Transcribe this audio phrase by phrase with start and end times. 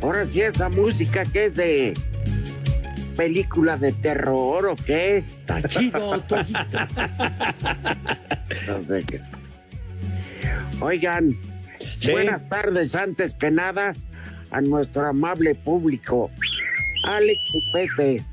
[0.00, 1.94] Ahora sí esa música que es de
[3.16, 5.24] película de terror o qué?
[5.68, 6.58] Chido Toyito.
[8.68, 9.20] No sé qué.
[10.80, 11.34] Oigan,
[12.10, 13.92] buenas tardes antes que nada
[14.50, 16.30] a nuestro amable público.
[17.06, 18.24] Alex y Pepe.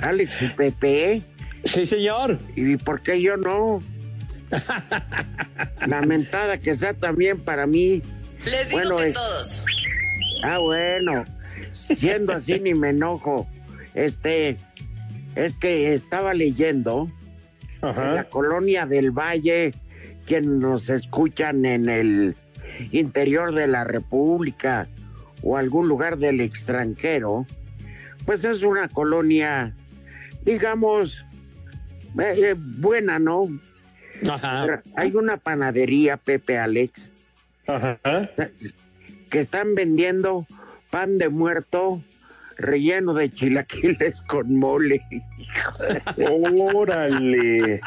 [0.00, 1.22] Alex y Pepe.
[1.64, 2.38] Sí, señor.
[2.56, 3.78] ¿Y por qué yo no?
[5.86, 8.02] Lamentada que sea también para mí.
[8.46, 9.64] Les digo Bueno, que es- todos.
[10.44, 11.24] Ah, bueno.
[11.72, 13.46] Siendo así ni me enojo.
[13.94, 14.56] Este,
[15.36, 17.10] es que estaba leyendo
[17.82, 19.72] en la colonia del Valle,
[20.26, 22.36] quienes nos escuchan en el
[22.90, 24.88] interior de la República
[25.42, 27.46] o algún lugar del extranjero,
[28.24, 29.74] pues es una colonia,
[30.44, 31.24] digamos,
[32.18, 33.48] eh, eh, buena, ¿no?
[34.30, 34.80] Ajá.
[34.96, 37.10] Hay una panadería, Pepe Alex,
[37.66, 37.98] Ajá.
[39.30, 40.46] que están vendiendo
[40.90, 42.02] pan de muerto
[42.58, 45.02] relleno de chilaquiles con mole.
[46.74, 47.80] Órale.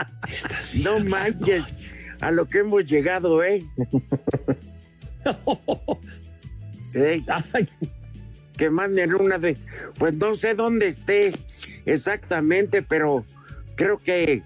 [0.75, 1.65] No manches
[2.21, 3.63] a lo que hemos llegado, ¿eh?
[6.95, 7.23] ¿Eh?
[7.53, 7.67] Ay,
[8.57, 9.57] Que manden una de...
[9.97, 11.31] Pues no sé dónde esté
[11.85, 13.25] exactamente, pero
[13.75, 14.43] creo que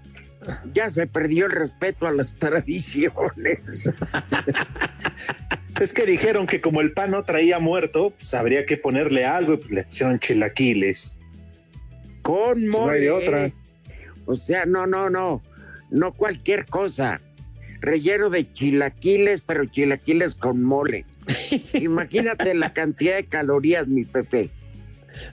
[0.72, 3.90] ya se perdió el respeto a las tradiciones.
[5.80, 9.54] Es que dijeron que como el pan no traía muerto, pues habría que ponerle algo
[9.54, 11.18] y pues le pusieron chilaquiles.
[12.22, 13.00] Con Pues no hay mole.
[13.00, 13.50] de otra.
[14.26, 15.42] O sea, no, no, no.
[15.90, 17.20] No cualquier cosa.
[17.80, 21.06] Relleno de chilaquiles, pero chilaquiles con mole.
[21.74, 24.50] Imagínate la cantidad de calorías, mi Pepe.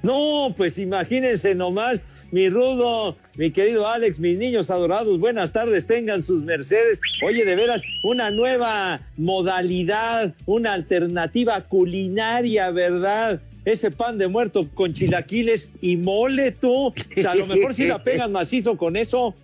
[0.01, 6.21] No, pues imagínense nomás, mi rudo, mi querido Alex, mis niños adorados, buenas tardes, tengan
[6.21, 6.99] sus mercedes.
[7.25, 13.41] Oye, de veras, una nueva modalidad, una alternativa culinaria, ¿verdad?
[13.65, 16.88] Ese pan de muerto con chilaquiles y mole, tú.
[16.88, 19.35] O sea, a lo mejor si la pegan macizo con eso.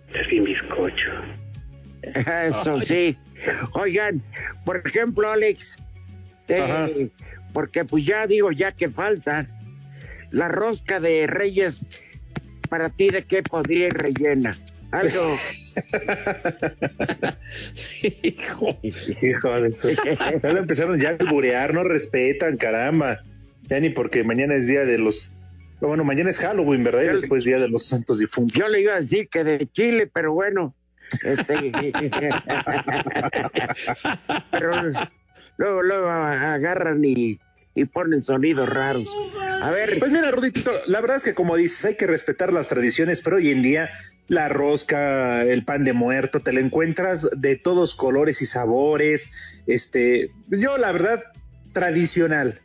[2.02, 3.16] Eso sí.
[3.72, 4.22] Oigan,
[4.64, 5.76] por ejemplo, Alex,
[6.48, 7.08] eh,
[7.52, 9.46] porque pues ya digo, ya que falta,
[10.30, 11.84] la rosca de Reyes,
[12.74, 14.52] para ti, ¿de qué podría ir rellena?
[14.90, 15.36] Algo.
[18.02, 18.78] Hijo.
[19.22, 19.90] Hijo de eso.
[20.42, 23.22] Ya lo empezaron ya a alburear, no respetan, caramba.
[23.68, 25.38] Ya ni porque mañana es día de los.
[25.80, 27.04] Bueno, mañana es Halloween, ¿verdad?
[27.04, 28.58] Y después día de los santos difuntos.
[28.58, 30.74] Yo le iba a decir que de Chile, pero bueno.
[31.22, 31.54] Este,
[34.50, 34.72] pero
[35.58, 37.38] luego, luego agarran y,
[37.74, 39.10] y ponen sonidos raros.
[39.60, 42.68] A ver, Pues mira, Rudito, la verdad es que como dices, hay que respetar las
[42.68, 43.90] tradiciones, pero hoy en día
[44.28, 49.62] la rosca, el pan de muerto, te lo encuentras de todos colores y sabores.
[49.66, 51.24] Este, yo la verdad,
[51.72, 52.60] tradicional.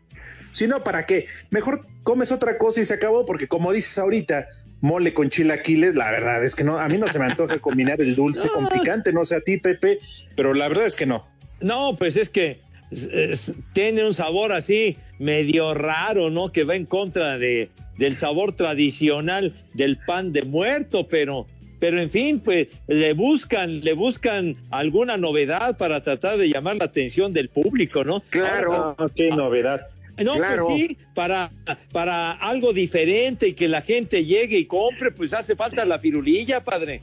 [0.52, 1.26] Si no, ¿para qué?
[1.52, 4.48] Mejor comes otra cosa y se acabó, porque como dices ahorita,
[4.82, 8.02] mole con chilaquiles, la verdad es que no, a mí no se me antoja combinar
[8.02, 10.00] el dulce con picante, no sé a ti, Pepe,
[10.36, 11.28] pero la verdad es que no.
[11.62, 12.62] No, pues es que
[12.92, 16.52] es- tiene un sabor así medio raro, ¿no?
[16.52, 21.48] Que va en contra de, del sabor tradicional del pan de muerto, pero
[21.80, 26.84] pero en fin, pues le buscan, le buscan alguna novedad para tratar de llamar la
[26.86, 28.20] atención del público, ¿no?
[28.32, 29.88] Claro, ah, qué novedad.
[30.22, 31.50] No, pues sí, para,
[31.94, 36.62] para algo diferente y que la gente llegue y compre, pues hace falta la firulilla,
[36.62, 37.02] padre.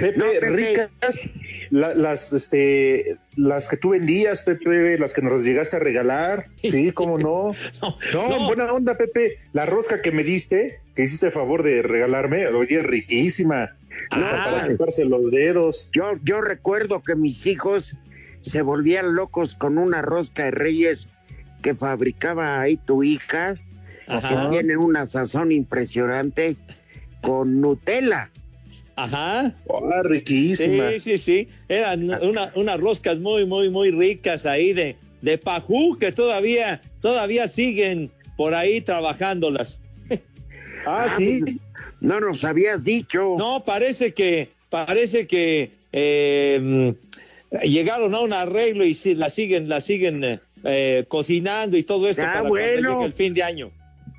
[0.00, 1.20] Pepe, ricas,
[1.70, 7.18] las, este, las que tú vendías, Pepe, las que nos llegaste a regalar, sí, cómo
[7.18, 7.54] no.
[8.12, 9.36] no, buena onda, Pepe.
[9.52, 13.76] La rosca que me diste, que hiciste el favor de regalarme, oye, riquísima.
[14.10, 15.88] para chuparse los dedos.
[15.94, 17.96] Yo, yo recuerdo que mis hijos
[18.42, 21.08] se volvían locos con una rosca de reyes
[21.62, 23.54] que fabricaba ahí tu hija,
[24.06, 26.56] que tiene una sazón impresionante
[27.22, 28.30] con Nutella.
[28.96, 29.54] Ajá.
[29.68, 30.90] Ah, riquísima.
[30.92, 31.48] Sí, sí, sí.
[31.68, 32.10] Eran
[32.54, 38.54] unas roscas muy, muy, muy ricas ahí de, de Pajú que todavía, todavía siguen por
[38.54, 39.78] ahí trabajándolas.
[40.86, 41.40] ah, sí.
[42.00, 43.36] No nos habías dicho.
[43.38, 46.94] No, parece que, parece que em,
[47.62, 52.42] llegaron a un arreglo y la siguen, la siguen eh, cocinando y todo esto ah,
[52.42, 53.70] para el fin de año.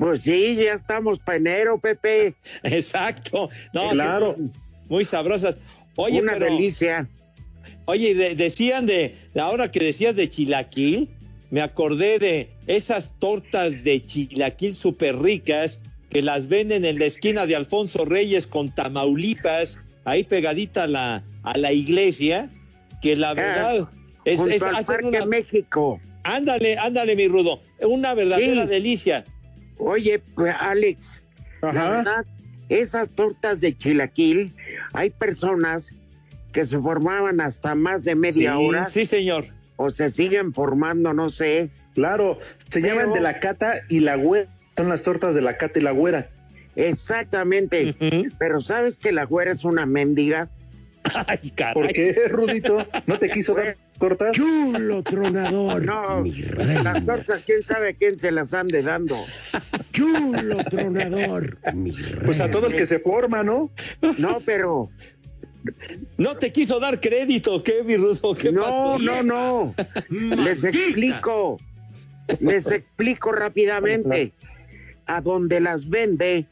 [0.03, 2.35] Pues sí, ya estamos para enero, Pepe.
[2.63, 3.49] Exacto.
[3.73, 4.35] No, claro
[4.89, 5.55] muy sabrosas.
[5.95, 7.07] Oye, Una delicia.
[7.85, 11.09] Oye, decían de, ahora que decías de chilaquil,
[11.49, 17.45] me acordé de esas tortas de chilaquil súper ricas que las venden en la esquina
[17.45, 22.49] de Alfonso Reyes con Tamaulipas, ahí pegadita a la, a la iglesia,
[23.01, 23.89] que la ah, verdad
[24.25, 25.99] es, es al México.
[26.23, 29.25] Ándale, ándale, mi rudo, una verdadera delicia.
[29.85, 31.21] Oye, pues Alex,
[31.61, 32.23] Ajá
[32.69, 34.55] esas tortas de chilaquil,
[34.93, 35.93] hay personas
[36.51, 38.87] que se formaban hasta más de media hora.
[38.89, 39.45] Sí, señor.
[39.75, 41.69] O se siguen formando, no sé.
[41.95, 44.49] Claro, se llaman de la cata y la güera.
[44.77, 46.29] Son las tortas de la cata y la güera.
[46.75, 47.95] Exactamente.
[48.39, 50.49] Pero ¿sabes que la güera es una mendiga?
[51.27, 51.73] Ay, caray.
[51.73, 52.85] ¿Por qué, Rudito?
[53.05, 54.31] ¿No te quiso dar tortas?
[54.33, 55.85] Chulo tronador.
[55.93, 56.23] No,
[56.83, 59.17] las tortas, quién sabe quién se las ande dando.
[59.91, 61.57] Chulo tronador.
[62.25, 63.71] pues a todo el que se forma, ¿no?
[64.17, 64.89] No, pero.
[66.17, 68.35] No te quiso dar crédito, ¿qué, mi Rudo?
[68.35, 69.75] ¿Qué no, no, no.
[70.09, 71.57] Les explico.
[72.39, 74.33] Les explico rápidamente.
[75.05, 76.45] A donde las vende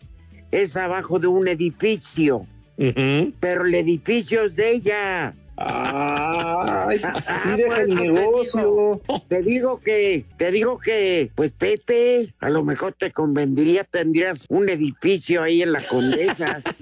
[0.52, 2.46] es abajo de un edificio.
[2.78, 5.34] Pero el edificio es de ella.
[5.64, 7.02] Ay,
[7.44, 9.02] sí deja el negocio.
[9.28, 14.70] Te digo que, te digo que, pues Pepe, a lo mejor te convendría, tendrías un
[14.70, 16.62] edificio ahí en la Condesa.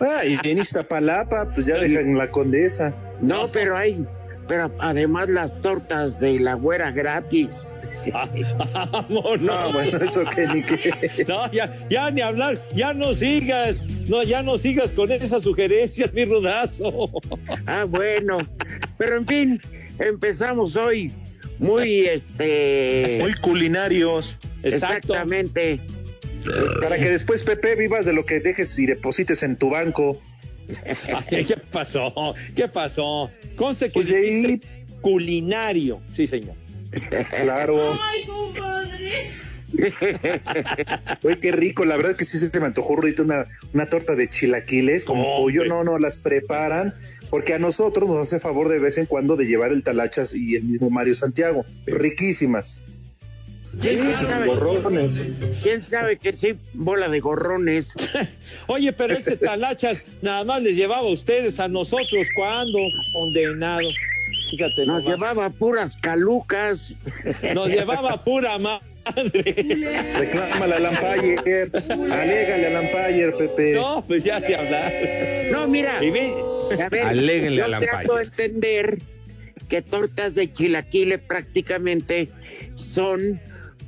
[0.00, 2.96] ah, y en Iztapalapa, pues ya dejan la Condesa.
[3.20, 4.06] No, pero hay,
[4.50, 7.76] pero además las tortas de la güera gratis.
[9.08, 11.24] no, bueno, eso que ni que.
[11.28, 16.12] No, ya, ya ni hablar, ya no sigas, no, ya no sigas con esas sugerencias,
[16.12, 17.10] mi rudazo.
[17.64, 18.38] Ah, bueno,
[18.98, 19.60] pero en fin,
[20.00, 21.12] empezamos hoy
[21.60, 23.18] muy, este.
[23.20, 24.40] Muy culinarios.
[24.64, 25.78] Exactamente.
[26.80, 30.20] Para que después, Pepe, vivas de lo que dejes y deposites en tu banco.
[31.28, 32.34] ¿Qué pasó?
[32.54, 33.30] ¿Qué pasó?
[33.56, 34.12] Conste que pues
[35.00, 36.54] culinario, sí, señor.
[37.42, 37.98] Claro.
[38.02, 39.50] Ay, compadre.
[41.22, 45.04] Uy, qué rico, la verdad que sí se me antojó una, una torta de chilaquiles
[45.04, 46.92] con pollo, no, no las preparan,
[47.30, 50.56] porque a nosotros nos hace favor de vez en cuando de llevar el talachas y
[50.56, 52.84] el mismo Mario Santiago, riquísimas.
[53.80, 55.22] ¿Quién, sabe, gorrones.
[55.62, 57.92] ¿Quién sabe que sí, bola de gorrones?
[58.66, 62.78] Oye, pero ese talachas nada más les llevaba a ustedes, a nosotros, ¿cuándo?
[63.12, 63.94] Condenados.
[64.86, 66.96] Nos llevaba puras calucas.
[67.54, 68.82] Nos llevaba pura madre.
[70.18, 71.70] Reclámale a Lampayer.
[71.74, 73.74] Alégale a Lampayer, Pepe.
[73.74, 74.92] No, pues ya te hablar.
[75.52, 75.98] No, mira.
[75.98, 77.90] A ver, Aléguenle a Lampayer.
[77.92, 78.98] trato de entender
[79.68, 82.28] que tortas de chilaquiles prácticamente
[82.76, 83.40] son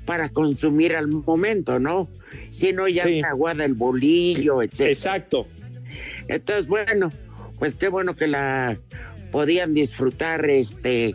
[0.05, 2.09] para consumir al momento, ¿no?
[2.51, 4.81] Si no, ya se aguada el bolillo, etc.
[4.81, 5.47] Exacto.
[6.29, 7.11] Entonces, bueno,
[7.59, 8.77] pues qué bueno que la
[9.31, 11.15] podían disfrutar este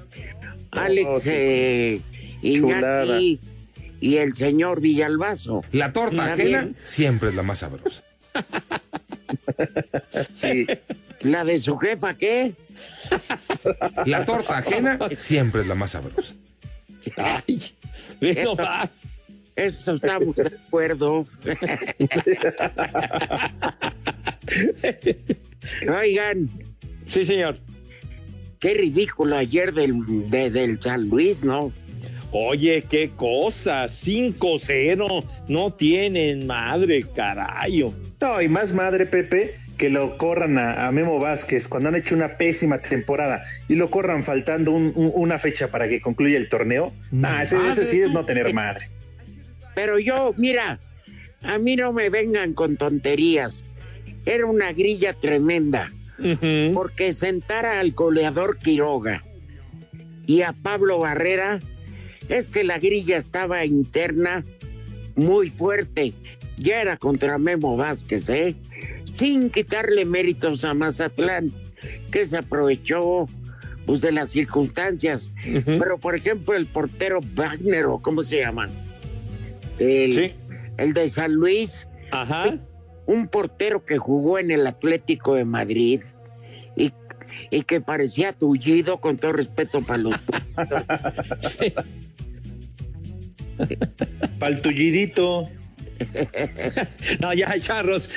[0.72, 2.02] Alex eh,
[2.42, 3.40] Iñaki
[4.00, 5.64] y el señor Villalbazo.
[5.72, 8.04] La torta ajena siempre es la más sabrosa.
[10.34, 10.68] sí.
[11.22, 12.54] ¿La de su jefa qué?
[14.06, 16.36] La torta ajena siempre es la más sabrosa.
[17.16, 17.74] Ay,
[18.22, 18.90] esto, más.
[19.56, 21.26] Eso estamos de acuerdo.
[26.00, 26.50] Oigan.
[27.06, 27.58] Sí, señor.
[28.60, 31.72] Qué ridículo ayer del, del San Luis, ¿no?
[32.32, 37.94] Oye, qué cosa, 5-0, no tienen madre, carayo.
[38.20, 42.38] No, y más madre, Pepe, que lo corran a, Memo Vázquez cuando han hecho una
[42.38, 46.94] pésima temporada y lo corran faltando una fecha para que concluya el torneo,
[47.24, 48.90] ah, ese, sí es no tener madre.
[49.76, 50.80] Pero yo, mira,
[51.44, 53.64] a mí no me vengan con tonterías.
[54.26, 55.92] Era una grilla tremenda.
[56.74, 59.22] Porque sentara al goleador Quiroga
[60.26, 61.60] y a Pablo Barrera,
[62.28, 64.44] es que la grilla estaba interna
[65.16, 66.14] muy fuerte.
[66.58, 68.56] Ya era contra Memo Vázquez, ¿eh?
[69.18, 71.52] Sin quitarle méritos a Mazatlán,
[72.12, 73.28] que se aprovechó
[73.86, 75.30] pues, de las circunstancias.
[75.66, 78.70] Pero, por ejemplo, el portero Wagner, o cómo se llama,
[79.80, 80.34] el,
[80.78, 82.58] el de San Luis, Ajá.
[83.06, 86.02] un portero que jugó en el Atlético de Madrid
[86.76, 86.92] y,
[87.50, 90.16] y que parecía tullido, con todo respeto para los.
[91.58, 91.74] sí.
[94.38, 95.50] Para el tullidito.
[97.20, 98.10] no, ya, charros.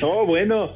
[0.00, 0.72] No, bueno.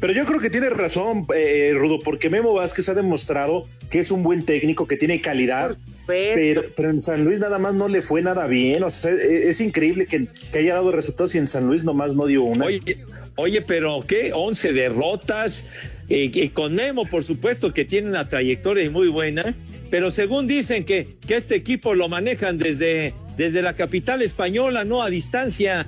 [0.00, 4.12] Pero yo creo que tiene razón, eh, Rudo, porque Memo Vázquez ha demostrado que es
[4.12, 5.76] un buen técnico, que tiene calidad.
[6.06, 8.84] Pero, pero en San Luis nada más no le fue nada bien.
[8.84, 12.26] O sea, e, es, increíble que, haya dado resultados y en San Luis nomás no
[12.26, 12.66] dio una.
[12.66, 13.04] Oye,
[13.36, 14.30] oye pero ¿qué?
[14.32, 15.64] 11 derrotas.
[16.08, 19.54] Eh, y con Memo, por supuesto, que tiene una trayectoria muy buena
[19.90, 25.02] pero según dicen que, que este equipo lo manejan desde, desde la capital española, no
[25.02, 25.86] a distancia.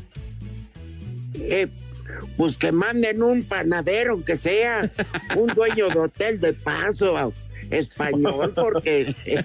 [1.38, 1.68] Eh,
[2.36, 4.90] pues que manden un panadero, que sea
[5.36, 7.32] un dueño de hotel de paso
[7.70, 9.14] español, porque...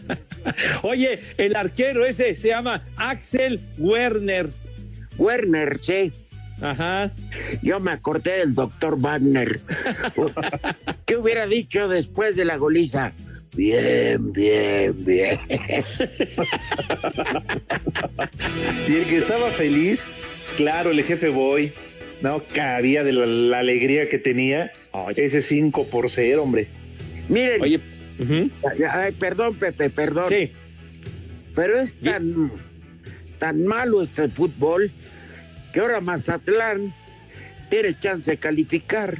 [0.82, 4.50] Oye, el arquero ese se llama Axel Werner.
[5.18, 6.12] Werner, sí.
[6.62, 7.12] Ajá.
[7.62, 9.60] Yo me acordé del doctor Wagner.
[11.06, 13.14] ¿Qué hubiera dicho después de la goliza?
[13.56, 15.40] Bien, bien, bien.
[18.88, 20.10] y el que estaba feliz,
[20.58, 21.72] claro, el jefe Boy,
[22.26, 24.72] no cabía de la, alegría que tenía
[25.16, 26.68] ese 5 por 0, hombre.
[27.30, 27.80] Miren, Oye,
[29.20, 30.26] perdón, Pepe, perdón.
[30.30, 30.52] Sí.
[31.54, 32.52] Pero es tan,
[33.38, 34.92] tan malo este fútbol
[35.72, 36.96] que ahora Mazatlán
[37.70, 39.20] tiene chance de calificar.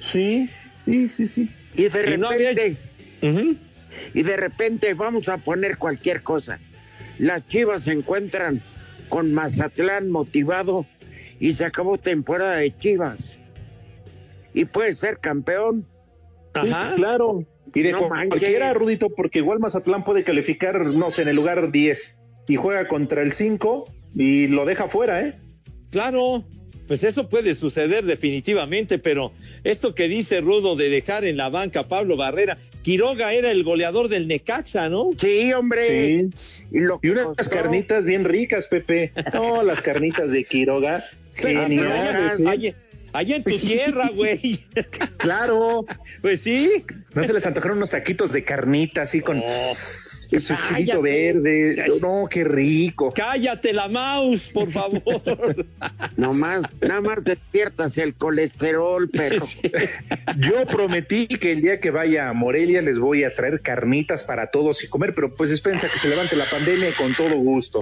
[0.00, 0.48] Sí,
[0.86, 1.50] sí, sí, sí.
[1.74, 2.76] Y de repente.
[4.14, 6.60] Y de repente vamos a poner cualquier cosa.
[7.18, 8.62] Las Chivas se encuentran
[9.10, 10.86] con Mazatlán motivado
[11.40, 13.38] y se acabó temporada de Chivas.
[14.54, 15.86] Y puede ser campeón.
[16.54, 16.94] Ajá.
[16.96, 17.44] claro.
[17.74, 22.20] Y de cualquiera, Rudito, porque igual Mazatlán puede calificar, no sé, en el lugar 10
[22.48, 25.34] y juega contra el 5 y lo deja fuera, ¿eh?
[25.90, 26.44] Claro,
[26.86, 29.32] pues eso puede suceder definitivamente, pero
[29.64, 33.64] esto que dice Rudo de dejar en la banca a Pablo Barrera, Quiroga era el
[33.64, 35.10] goleador del Necaxa, ¿no?
[35.18, 36.28] Sí, hombre.
[36.70, 39.12] Y, unas carnitas bien ricas, Pepe.
[39.34, 41.04] No, las carnitas de Quiroga.
[41.36, 42.40] Geniales.
[42.40, 42.74] ¿eh?
[43.16, 44.64] Allá en tu tierra, güey.
[45.16, 45.86] Claro.
[46.20, 46.84] Pues sí.
[47.14, 51.86] ¿No se les antojaron unos taquitos de carnita así con su chilito verde?
[52.02, 53.14] No, qué rico.
[53.14, 55.66] Cállate la mouse, por favor.
[56.18, 59.42] no más, nada más despiertas el colesterol, pero.
[60.36, 64.48] Yo prometí que el día que vaya a Morelia les voy a traer carnitas para
[64.48, 67.80] todos y comer, pero pues espérense que se levante la pandemia con todo gusto.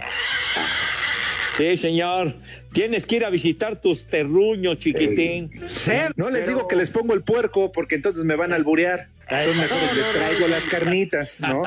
[1.56, 2.34] Sí, señor.
[2.75, 5.49] Tienes que ir a visitar tus terruños, chiquitín.
[6.16, 9.07] no les digo que les pongo el puerco porque entonces me van a alburear.
[9.31, 11.62] Entonces mejor les traigo las carnitas, ¿no?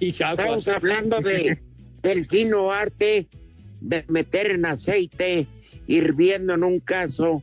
[0.00, 1.58] Estamos hablando de,
[2.02, 3.26] del fino arte
[3.82, 5.46] de meter en aceite
[5.86, 7.42] hirviendo en un caso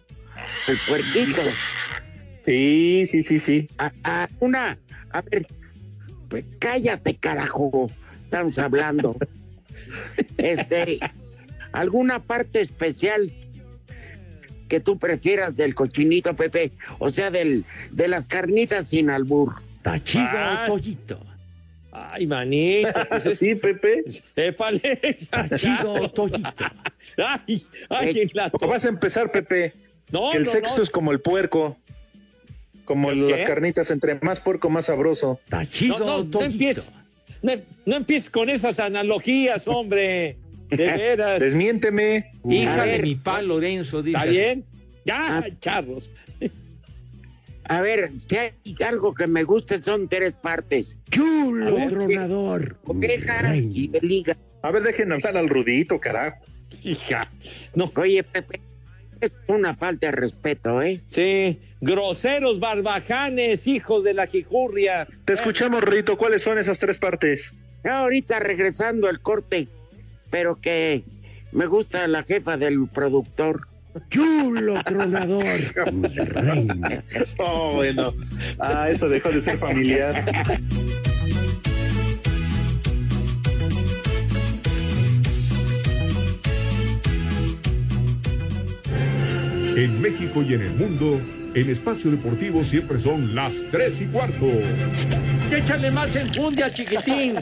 [0.67, 1.41] el puerquito.
[2.43, 3.69] Sí, sí, sí, sí.
[3.77, 4.79] A, una,
[5.11, 5.45] a ver,
[6.27, 7.87] pues cállate, carajo.
[8.23, 9.15] Estamos hablando.
[10.37, 10.99] este,
[11.73, 13.31] ¿Alguna parte especial
[14.69, 16.71] que tú prefieras del cochinito, Pepe?
[16.99, 19.55] O sea, del, de las carnitas sin albur.
[19.81, 20.63] Tachido ah.
[20.67, 21.19] tollito.
[21.91, 22.89] Ay, manito.
[23.09, 24.03] Pues sí, Pepe.
[24.35, 25.17] Épale.
[25.29, 26.49] Tachido tollito.
[27.17, 29.73] Ay, ay, eh, vas a empezar, Pepe?
[30.11, 31.77] No, que el sexo es como el puerco.
[32.85, 35.39] Como las carnitas, entre más puerco, más sabroso.
[35.49, 36.83] Tachido tollito.
[37.41, 40.37] no empieces con esas analogías, hombre.
[40.77, 41.39] De veras.
[41.39, 42.31] Desmiénteme.
[42.49, 44.17] Hija de mi pa Lorenzo, dice.
[44.17, 44.65] ¿Está bien?
[45.05, 45.47] Ya, ah.
[45.59, 46.09] charros.
[47.65, 48.51] A ver, si hay
[48.85, 50.97] algo que me guste son tres partes.
[51.09, 52.77] Chulo tronador.
[53.53, 54.37] y de liga.
[54.61, 56.43] A ver, dejen hablar al Rudito, carajo.
[56.83, 57.29] Hija.
[57.75, 57.91] No.
[57.95, 58.59] Oye, Pepe,
[59.21, 61.01] es una falta de respeto, ¿eh?
[61.09, 61.59] Sí.
[61.79, 65.07] Groseros barbajanes, hijos de la jijurria.
[65.25, 66.17] Te escuchamos, Rudito.
[66.17, 67.53] ¿Cuáles son esas tres partes?
[67.83, 69.67] Ahorita regresando al corte
[70.33, 71.03] pero que
[71.51, 73.67] me gusta la jefa del productor.
[74.09, 75.45] Chulo tronador,
[75.93, 77.03] mi reina.
[77.37, 78.11] Oh, bueno.
[78.57, 80.25] Ah, esto dejó de ser familiar.
[89.75, 91.21] En México y en el mundo,
[91.53, 94.47] en espacio deportivo siempre son las 3 y cuarto.
[95.51, 97.35] Échale más enjundia, chiquitín.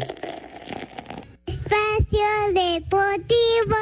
[2.72, 3.75] Espacio Deportivo.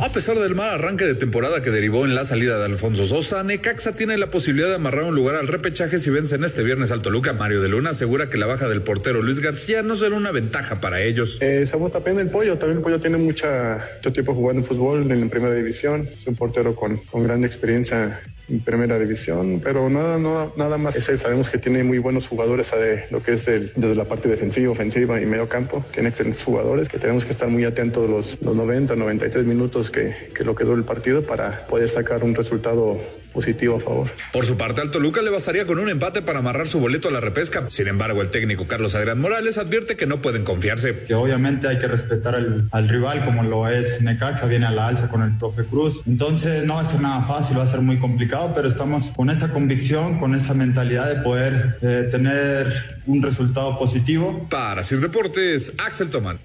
[0.00, 3.44] A pesar del mal arranque de temporada que derivó en la salida de Alfonso Sosa,
[3.44, 7.02] Necaxa tiene la posibilidad de amarrar un lugar al repechaje si vencen este viernes al
[7.02, 7.32] Toluca.
[7.32, 10.80] Mario de Luna asegura que la baja del portero Luis García no será una ventaja
[10.80, 11.38] para ellos.
[11.40, 15.10] Eh, Samuel también el Pollo, también el Pollo tiene mucha, mucho tiempo jugando en fútbol
[15.10, 19.88] en la primera división, es un portero con, con gran experiencia en primera división, pero
[19.88, 20.96] nada, no, nada más.
[20.96, 24.28] Ese, sabemos que tiene muy buenos jugadores de lo que es el, desde la parte
[24.28, 25.84] defensiva, ofensiva y medio campo.
[25.92, 30.14] Tiene excelentes jugadores que tenemos que estar muy atentos los, los 90, 93 minutos que,
[30.34, 32.98] que lo quedó el partido para poder sacar un resultado
[33.32, 34.10] positivo a favor.
[34.32, 37.10] Por su parte, al Toluca le bastaría con un empate para amarrar su boleto a
[37.10, 37.64] la repesca.
[37.68, 41.04] Sin embargo, el técnico Carlos Adrián Morales advierte que no pueden confiarse.
[41.06, 44.88] Que obviamente hay que respetar al, al rival como lo es Necaxa, viene a la
[44.88, 46.02] alza con el profe Cruz.
[46.06, 49.30] Entonces no va a ser nada fácil, va a ser muy complicado, pero estamos con
[49.30, 54.46] esa convicción, con esa mentalidad de poder eh, tener un resultado positivo.
[54.50, 56.38] Para Sir Deportes, Axel Tomán.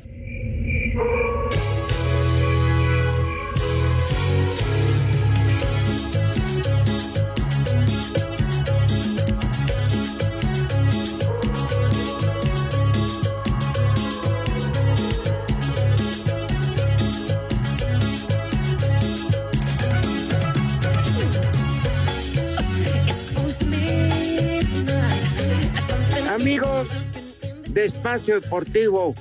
[27.87, 29.15] Espacio Deportivo,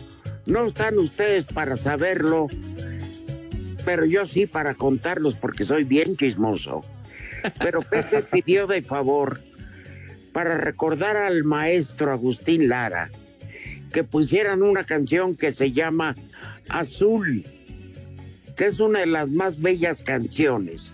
[0.44, 2.48] no están ustedes para saberlo,
[3.84, 6.82] pero yo sí para contarlos porque soy bien chismoso.
[7.60, 9.40] Pero Pepe pidió de favor
[10.32, 13.08] para recordar al maestro Agustín Lara
[13.92, 16.16] que pusieran una canción que se llama
[16.68, 17.44] Azul,
[18.56, 20.92] que es una de las más bellas canciones,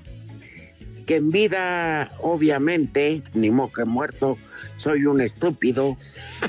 [1.06, 4.36] que en vida, obviamente, ni moque muerto,
[4.82, 5.96] soy un estúpido.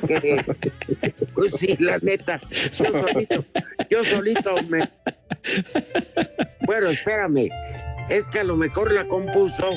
[0.07, 0.43] Que,
[1.35, 2.39] pues sí, la neta,
[2.79, 3.45] yo solito,
[3.89, 4.89] yo solito me...
[6.65, 7.49] Bueno, espérame,
[8.09, 9.69] es que a lo mejor la compuso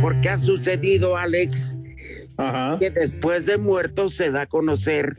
[0.00, 1.74] porque ha sucedido, Alex,
[2.38, 2.78] Ajá.
[2.78, 5.14] que después de muerto se da a conocer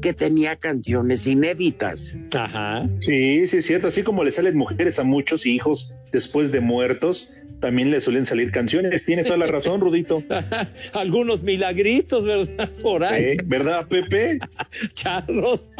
[0.00, 2.14] que tenía canciones inéditas.
[2.32, 2.88] Ajá.
[3.00, 3.88] Sí, sí, es cierto.
[3.88, 8.50] Así como le salen mujeres a muchos hijos después de muertos, también le suelen salir
[8.50, 9.04] canciones.
[9.04, 10.22] Tienes toda la razón, Rudito.
[10.92, 12.68] Algunos milagritos, ¿verdad?
[12.82, 13.24] Por ahí.
[13.24, 13.36] ¿Eh?
[13.44, 14.38] ¿Verdad, Pepe?
[14.94, 15.70] Charros.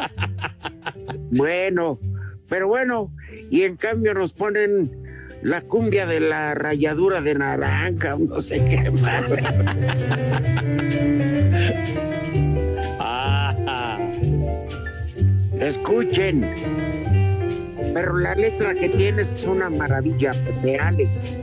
[1.31, 1.99] Bueno,
[2.47, 3.11] pero bueno,
[3.49, 4.91] y en cambio nos ponen
[5.41, 9.23] la cumbia de la rayadura de naranja, no sé qué más.
[13.71, 13.97] Ajá.
[15.59, 16.53] Escuchen.
[17.93, 20.31] Pero la letra que tienes es una maravilla,
[20.63, 21.37] de Alex.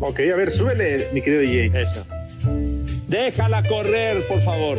[0.00, 1.82] Ok, a ver, súbele, mi querido DJ.
[1.82, 2.06] Eso.
[3.08, 4.78] Déjala correr, por favor.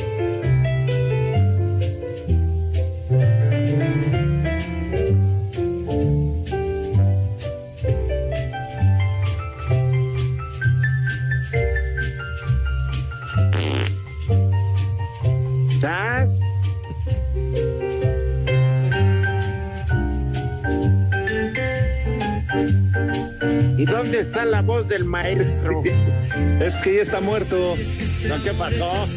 [24.90, 25.84] Del maestro?
[26.60, 27.76] Es que ya está muerto.
[28.28, 29.08] ¿No, ¿Qué pasó?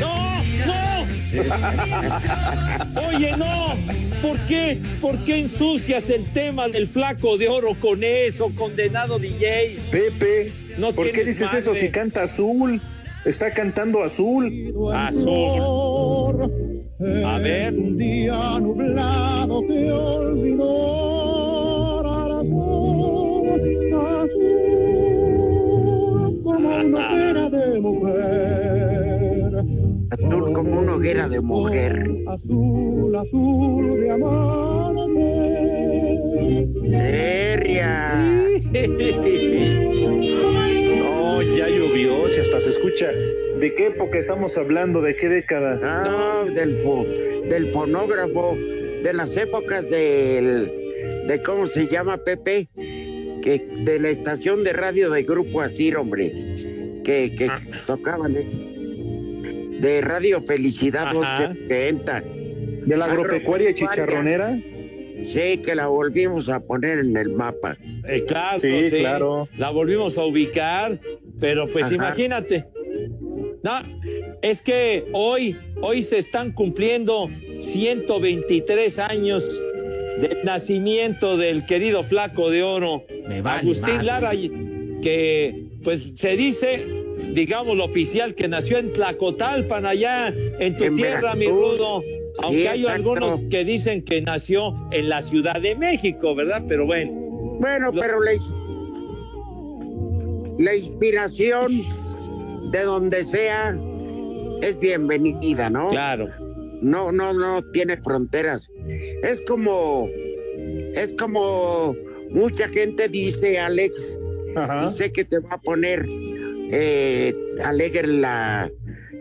[0.00, 0.42] ¡No!
[0.66, 1.06] ¡No!
[3.08, 3.74] Oye, no.
[4.20, 4.80] ¿Por qué?
[5.00, 9.78] ¿Por qué ensucias el tema del flaco de oro con eso, condenado DJ?
[9.90, 12.80] Pepe, No ¿por qué dices eso si canta azul?
[13.24, 14.72] Está cantando azul.
[14.92, 16.52] Azul.
[17.24, 17.74] A ver.
[17.74, 21.13] Un día nublado te olvidó
[26.94, 29.54] una pena de mujer.
[30.10, 32.08] Azul como una hoguera de mujer.
[32.28, 35.24] Azul, azul de amarte.
[36.92, 38.44] Herria.
[40.98, 43.10] No, ya llovió, si hasta se escucha.
[43.60, 45.00] ¿De qué época estamos hablando?
[45.00, 45.80] ¿De qué década?
[45.82, 47.06] Ah, del, fo-
[47.48, 48.56] del fonógrafo,
[49.02, 50.70] de las épocas del,
[51.26, 52.68] de cómo se llama Pepe,
[53.42, 56.32] que de la estación de radio de Grupo Asir, hombre,
[57.04, 57.48] que, que
[57.86, 58.36] tocaban.
[58.36, 58.74] ¿eh?
[59.80, 61.50] de Radio Felicidad Ajá.
[61.52, 62.24] 880.
[62.86, 64.58] De la agropecuaria chicharronera.
[65.26, 67.76] Sí, que la volvimos a poner en el mapa.
[68.08, 69.48] Eh, claro, Sí, claro.
[69.56, 70.98] La volvimos a ubicar,
[71.40, 71.94] pero pues Ajá.
[71.94, 72.64] imagínate.
[73.62, 73.80] No,
[74.42, 79.48] es que hoy, hoy se están cumpliendo 123 años
[80.20, 84.04] del nacimiento del querido flaco de oro, Me vale Agustín madre.
[84.04, 84.30] Lara,
[85.00, 86.84] que pues se dice,
[87.32, 91.78] digamos lo oficial, que nació en Tlacotalpan, allá en tu En tierra, mi Veracruz.
[91.78, 92.00] rudo.
[92.00, 93.12] Sí, Aunque hay exacto.
[93.12, 96.64] algunos que dicen que nació en la Ciudad de México, ¿verdad?
[96.66, 97.12] Pero bueno.
[97.60, 98.32] Bueno, Lo- pero la,
[100.58, 101.80] la inspiración
[102.72, 103.78] de donde sea
[104.62, 105.90] es bienvenida, ¿no?
[105.90, 106.28] Claro.
[106.80, 108.68] No, no, no tiene fronteras.
[109.22, 110.08] Es como,
[110.94, 111.94] es como
[112.30, 114.18] mucha gente dice, Alex,
[114.56, 116.06] Y sé que te va a poner
[116.70, 118.70] eh, alegre la,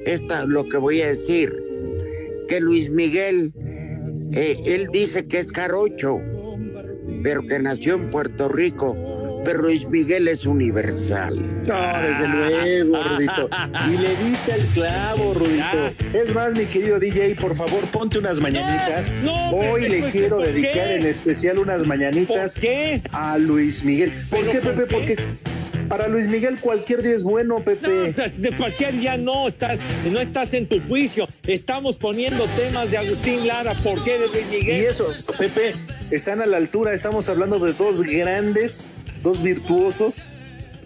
[0.06, 1.54] esta, lo que voy a decir,
[2.48, 3.52] que Luis Miguel,
[4.32, 6.20] eh, él dice que es jarocho,
[7.24, 8.96] pero que nació en Puerto Rico,
[9.44, 11.36] pero Luis Miguel es universal.
[11.66, 13.50] No, desde luego, Rudito.
[13.92, 15.94] Y le diste al clavo, Rudito.
[16.14, 19.10] Es más, mi querido DJ, por favor, ponte unas mañanitas.
[19.24, 20.96] no, Hoy le pues, quiero ¿por dedicar qué?
[20.96, 23.02] en especial unas mañanitas ¿Por qué?
[23.12, 24.12] a Luis Miguel.
[24.30, 24.88] ¿Por ¿Pero qué, por Pepe?
[24.88, 25.16] qué?
[25.16, 25.54] Porque
[25.90, 28.10] para Luis Miguel cualquier día es bueno, No, Pepe.
[28.12, 29.80] o sea, de cualquier día no estás,
[30.12, 31.28] no estás en tu juicio.
[31.46, 33.74] Estamos poniendo temas de Agustín Lara.
[33.84, 34.86] ¿Por qué de Luis Y Miguel?
[34.86, 35.76] eso, Pepe,
[36.10, 36.94] están a la altura.
[36.94, 38.92] Estamos hablando de dos grandes,
[39.24, 40.28] dos virtuosos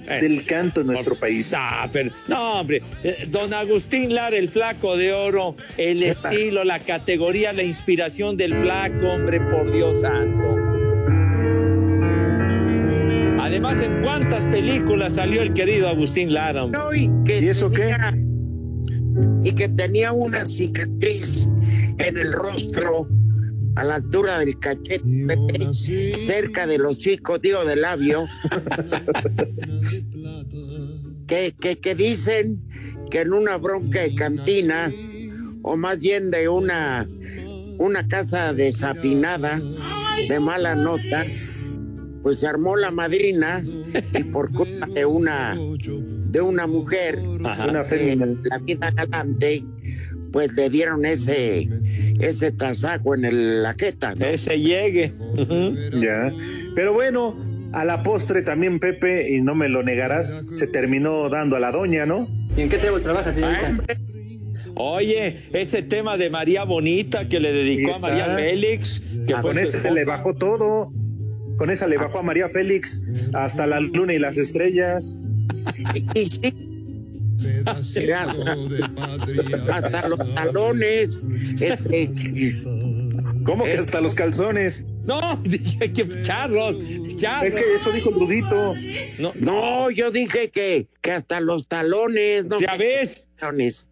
[0.09, 1.53] Eh, del canto en nuestro país.
[1.53, 6.79] Ah, pero, no, hombre, eh, don Agustín Lara, el flaco de oro, el estilo, la
[6.79, 10.55] categoría, la inspiración del flaco, hombre, por Dios santo.
[13.41, 16.63] Además, ¿en cuántas películas salió el querido Agustín Lara?
[16.63, 16.79] hombre?
[16.79, 17.93] No, y, que ¿Y eso qué?
[19.43, 21.47] Y que tenía una cicatriz
[21.97, 23.09] en el rostro
[23.77, 25.01] a la altura del cachete,
[26.25, 28.25] cerca de los chicos, digo, del labio,
[31.27, 32.59] que, que, que dicen
[33.11, 34.91] que en una bronca de cantina,
[35.61, 37.07] o más bien de una,
[37.77, 39.61] una casa desafinada,
[40.27, 41.23] de mala nota,
[42.23, 43.63] pues se armó la madrina
[44.13, 47.67] y por culpa de una de una mujer Ajá.
[47.67, 49.63] Una eh, la vida galante
[50.31, 51.69] pues le dieron ese
[52.19, 54.25] ese tasajo en el, la jeta ¿no?
[54.25, 55.11] Ese llegue.
[55.99, 56.31] Ya.
[56.75, 57.35] Pero bueno,
[57.73, 61.71] a la postre también, Pepe, y no me lo negarás, se terminó dando a la
[61.71, 62.27] doña, ¿no?
[62.55, 63.97] ¿Y en qué table trabaja, señorita?
[64.75, 67.99] Oye, ese tema de María Bonita que le dedicó a.
[67.99, 70.91] María Félix, que Ah, con ese le bajó todo.
[71.57, 75.15] Con esa le bajó a María Félix hasta la luna y las estrellas.
[76.13, 76.53] Y sí,
[77.95, 78.35] mira,
[79.73, 81.19] hasta los talones
[81.59, 82.09] este,
[83.43, 83.77] ¿Cómo que Eh.
[83.77, 84.85] hasta los calzones?
[85.05, 86.75] No, dije que charros,
[87.17, 87.47] charros.
[87.47, 88.75] Es que eso dijo el Rudito.
[89.19, 93.23] no, no yo dije que, que hasta los talones no ya ves.
[93.39, 93.87] talones.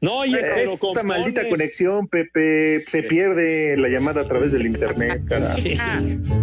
[0.00, 1.04] No, pero Esta compones.
[1.04, 5.58] maldita conexión, Pepe, se pierde la llamada a través del internet, carajo.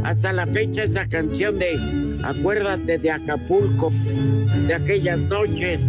[0.03, 1.77] Hasta la fecha esa canción de
[2.25, 3.91] Acuérdate de Acapulco,
[4.67, 5.79] de aquellas noches,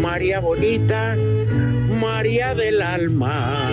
[0.00, 1.16] María Bonita,
[2.00, 3.70] María del Alma.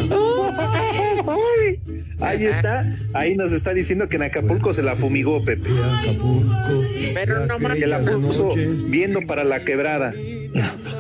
[2.20, 5.70] Ahí está, ahí nos está diciendo que en Acapulco se la fumigó, Pepe.
[7.14, 7.78] Pero no más.
[7.78, 8.52] Que la puso
[8.90, 10.14] viendo para la quebrada.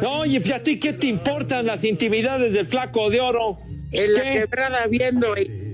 [0.07, 3.57] Oye, pues, ¿a ti qué te importan las intimidades del flaco de oro?
[3.91, 5.66] En la quebrada viendo ahí-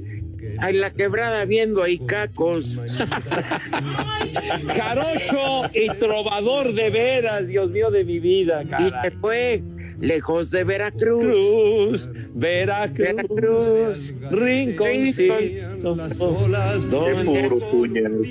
[0.62, 2.80] en la quebrada viendo ahí cacos.
[4.76, 9.64] Jarocho y trovador de veras, Dios mío de mi vida, Y se fue
[10.04, 11.24] lejos de Veracruz.
[11.24, 14.14] Cruz, Veracruz, Veracruz.
[14.32, 18.22] Rinconcito, Qué puro puñal.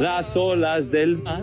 [0.00, 1.42] las olas del mar.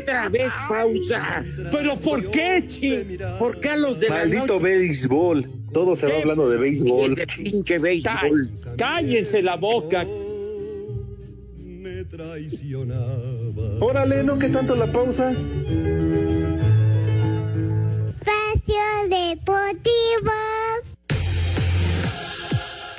[0.00, 1.44] Otra vez pausa.
[1.72, 3.18] ¿Pero por qué, ching?
[3.38, 5.46] ¿Por qué a los de la Maldito noche béisbol.
[5.72, 6.18] Todo se va ¿Qué?
[6.20, 7.14] hablando de béisbol.
[7.14, 8.50] de pinche béisbol?
[8.76, 10.04] Cállense la boca.
[13.80, 14.38] Órale, ¿no?
[14.38, 15.32] ¿Qué tanto la pausa?
[19.46, 19.76] Espacio
[20.24, 20.45] Deportivo.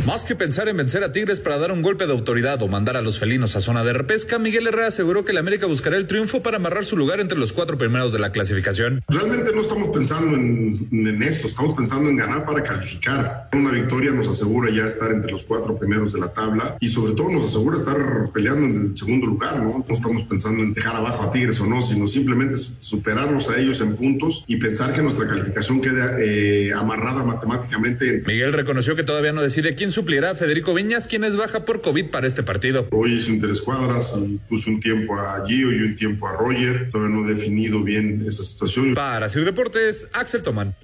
[0.07, 2.95] Más que pensar en vencer a Tigres para dar un golpe de autoridad o mandar
[2.95, 6.07] a los felinos a zona de repesca, Miguel Herrera aseguró que el América buscará el
[6.07, 9.03] triunfo para amarrar su lugar entre los cuatro primeros de la clasificación.
[9.09, 13.49] Realmente no estamos pensando en, en esto, estamos pensando en ganar para calificar.
[13.51, 17.13] Una victoria nos asegura ya estar entre los cuatro primeros de la tabla y sobre
[17.13, 17.97] todo nos asegura estar
[18.33, 19.83] peleando en el segundo lugar, ¿no?
[19.85, 23.81] No estamos pensando en dejar abajo a Tigres o no, sino simplemente superarlos a ellos
[23.81, 28.23] en puntos y pensar que nuestra calificación quede eh, amarrada matemáticamente.
[28.25, 31.81] Miguel reconoció que todavía no decide quién suplirá a Federico Viñas, quien es baja por
[31.81, 32.87] COVID para este partido.
[32.91, 36.91] Hoy hice interescuadras y puse un tiempo a Gio y un tiempo a Roger.
[36.91, 38.93] Todavía no he definido bien esa situación.
[38.93, 40.75] Para Sir Deportes, Axel Tomán.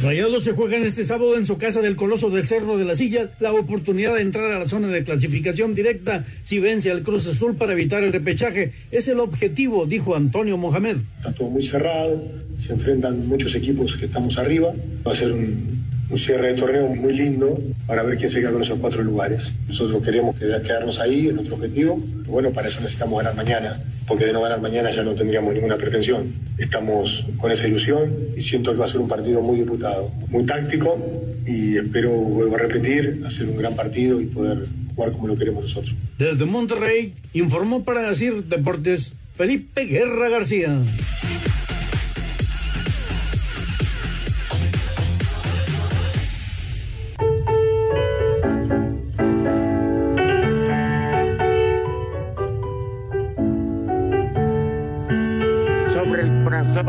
[0.00, 3.30] Rayados se juegan este sábado en su casa del Coloso del Cerro de la Silla
[3.40, 7.56] la oportunidad de entrar a la zona de clasificación directa si vence al Cruz Azul
[7.56, 8.70] para evitar el repechaje.
[8.92, 10.98] Es el objetivo, dijo Antonio Mohamed.
[11.16, 12.22] Está todo muy cerrado,
[12.64, 14.72] se enfrentan muchos equipos que estamos arriba.
[15.04, 18.52] Va a ser un, un cierre de torneo muy lindo para ver quién se queda
[18.52, 19.52] con esos cuatro lugares.
[19.66, 22.00] Nosotros queremos quedarnos ahí, es nuestro objetivo.
[22.26, 25.76] Bueno, para eso necesitamos ganar mañana, porque de no ganar mañana ya no tendríamos ninguna
[25.76, 26.32] pretensión.
[26.56, 30.44] Estamos con esa ilusión y siento que va a ser un partido muy disputado, muy
[30.44, 30.98] táctico
[31.46, 35.62] y espero, vuelvo a repetir, hacer un gran partido y poder jugar como lo queremos
[35.62, 35.94] nosotros.
[36.18, 40.76] Desde Monterrey informó para decir Deportes Felipe Guerra García.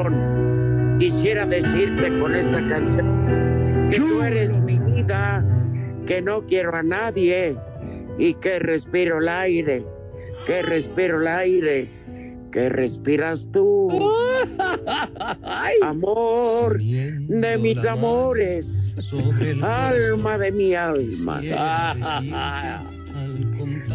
[0.04, 0.98] Corazón.
[1.00, 5.46] Quisiera decirte con esta canción que tú eres mi vida,
[6.06, 7.56] que no quiero a nadie
[8.18, 9.86] y que respiro el aire,
[10.46, 11.90] que respiro el aire,
[12.52, 13.90] que respiras tú.
[15.82, 18.96] Amor de mis amores,
[19.62, 21.42] alma de mi alma.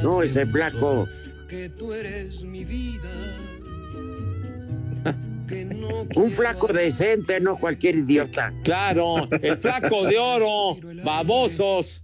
[0.02, 1.06] No, ese flaco.
[6.16, 8.52] Un flaco decente, no cualquier idiota.
[8.62, 12.02] Claro, el flaco de oro, babosos.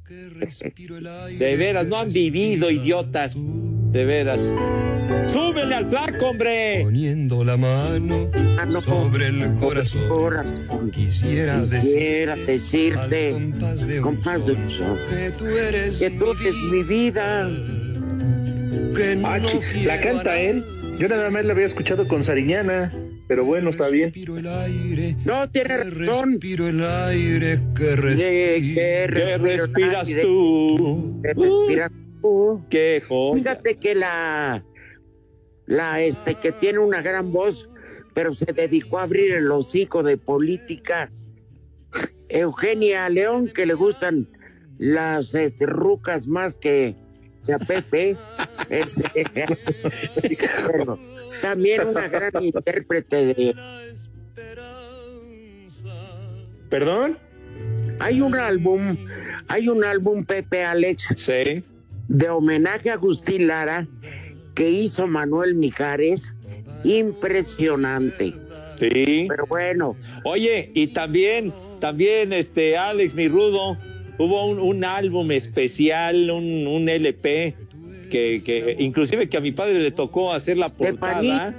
[1.38, 3.34] De veras, no han vivido, idiotas.
[3.36, 4.40] De veras.
[5.32, 6.80] ¡Súbele al flaco, hombre!
[6.82, 8.30] Poniendo la mano
[8.82, 10.90] sobre el corazón.
[10.92, 13.34] Quisiera, Quisiera decirte,
[14.00, 17.48] compás de que tú eres, que tú eres mi vida.
[18.96, 19.38] que no Ah,
[19.84, 20.64] la canta él.
[20.98, 22.92] Yo nada más la había escuchado con Sariñana,
[23.30, 24.10] pero bueno, está bien.
[25.24, 26.32] No, tiene razón.
[26.32, 31.20] Respiro el aire que De- que ¿Qué respiro el respiras aire, tú?
[31.22, 31.90] que respiras
[32.20, 32.64] tú.
[32.68, 33.38] ¡Qué joya!
[33.40, 34.64] Fíjate que la,
[35.66, 37.70] la este que tiene una gran voz,
[38.14, 41.08] pero se dedicó a abrir el hocico de política.
[42.30, 44.26] Eugenia León, que le gustan
[44.78, 46.96] las este, rucas más que,
[47.46, 48.16] que a Pepe.
[48.70, 49.04] Este,
[51.42, 53.54] también una gran intérprete de.
[56.68, 57.18] ¿Perdón?
[57.98, 58.96] Hay un álbum,
[59.48, 61.62] hay un álbum Pepe Alex Sí.
[62.08, 63.86] de homenaje a Agustín Lara
[64.54, 66.34] que hizo Manuel Mijares,
[66.84, 68.34] impresionante.
[68.78, 69.26] Sí.
[69.28, 73.76] Pero bueno, Oye, y también, también, este, Alex, mi rudo,
[74.18, 77.54] hubo un, un álbum especial, un, un LP,
[78.10, 81.54] que, que inclusive que a mi padre le tocó hacer la portada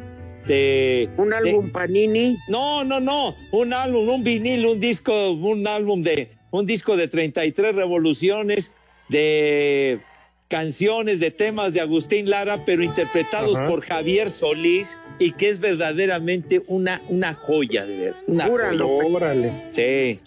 [0.45, 1.09] de...
[1.17, 6.03] un de- álbum Panini, No, no, no, un álbum, un vinil, un disco, un álbum
[6.03, 8.71] de, un disco de 33 revoluciones
[9.09, 9.99] de
[10.47, 13.67] canciones, de temas de Agustín Lara, pero interpretados Ajá.
[13.69, 19.15] por Javier Solís y que es verdaderamente una, una joya, de ver, una Júralo, joya.
[19.15, 19.53] Órale.
[19.71, 20.19] Sí.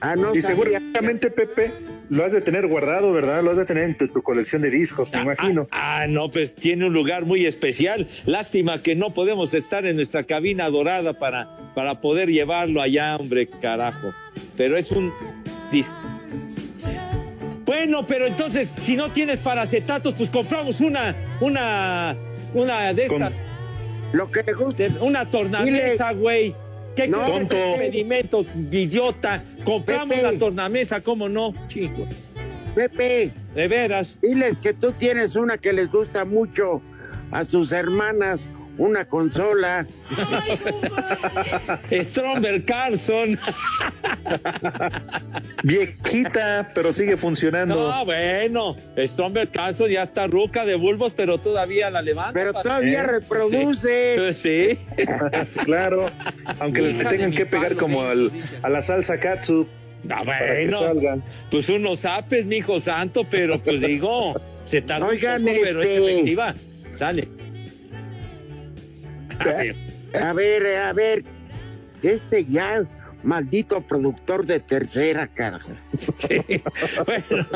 [0.00, 0.64] Ah, no y sabía.
[0.64, 1.72] seguramente, Pepe,
[2.10, 3.42] lo has de tener guardado, ¿verdad?
[3.42, 5.68] Lo has de tener en tu, tu colección de discos, me imagino.
[5.70, 8.06] Ah, no, pues tiene un lugar muy especial.
[8.26, 13.46] Lástima que no podemos estar en nuestra cabina dorada para, para poder llevarlo allá, hombre,
[13.46, 14.12] carajo.
[14.56, 15.12] Pero es un
[15.72, 15.90] dis-
[17.66, 22.16] Bueno, pero entonces, si no tienes paracetatos, pues compramos una, una,
[22.54, 23.42] una de Con- estas,
[24.12, 24.84] Lo que gusta.
[25.02, 26.54] una tornamesa, güey.
[26.96, 27.54] ¿Qué No, tonto.
[27.54, 29.44] impedimento, idiota?
[29.64, 30.22] Compramos Pepe.
[30.22, 31.54] la tornamesa, ¿cómo no?
[31.68, 32.06] Chico,
[32.74, 34.16] Pepe, de veras.
[34.20, 36.82] diles que tú tienes una que les gusta mucho
[37.30, 38.48] a sus hermanas,
[38.78, 39.86] una consola.
[41.90, 43.38] Stromberg Carlson.
[45.62, 47.74] Viejita, pero sigue funcionando.
[47.90, 52.32] No, bueno, Stromberg Carlson ya está ruca de bulbos, pero todavía la levanta.
[52.32, 53.06] Pero todavía ¿Eh?
[53.06, 54.32] reproduce.
[54.34, 54.78] Sí.
[55.48, 56.10] Sí, claro.
[56.60, 58.30] Aunque le tengan que pegar como al-
[58.62, 59.66] a la salsa katsu.
[60.10, 61.22] Ah, para que bueno, salgan.
[61.50, 65.82] pues unos apes, mi hijo santo, pero pues digo, se tarda un Oigan, poco, pero
[65.82, 66.54] es este- efectiva.
[66.94, 67.28] Sale.
[69.40, 69.76] A ver,
[70.22, 71.24] A ver, eh, a ver.
[72.02, 72.84] Este ya,
[73.22, 75.72] maldito productor de tercera, carajo.
[77.06, 77.46] bueno,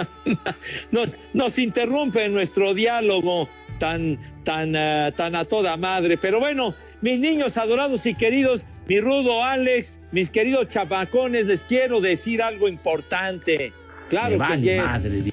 [0.90, 6.18] nos, nos interrumpe nuestro diálogo tan, tan, eh, tan a toda madre.
[6.18, 12.01] Pero bueno, mis niños adorados y queridos, mi rudo Alex, mis queridos chapacones, les quiero
[12.01, 13.73] decir algo importante.
[14.11, 15.33] Claro Me que vale ayer- madre.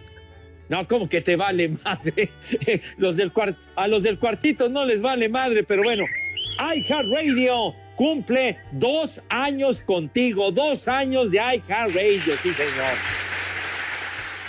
[0.69, 2.29] no, como que te vale madre.
[2.97, 6.03] Los del cuart a los del cuartito no les vale madre, pero bueno.
[6.60, 12.95] iHeartRadio cumple dos años contigo, dos años de iHeartRadio, sí señor.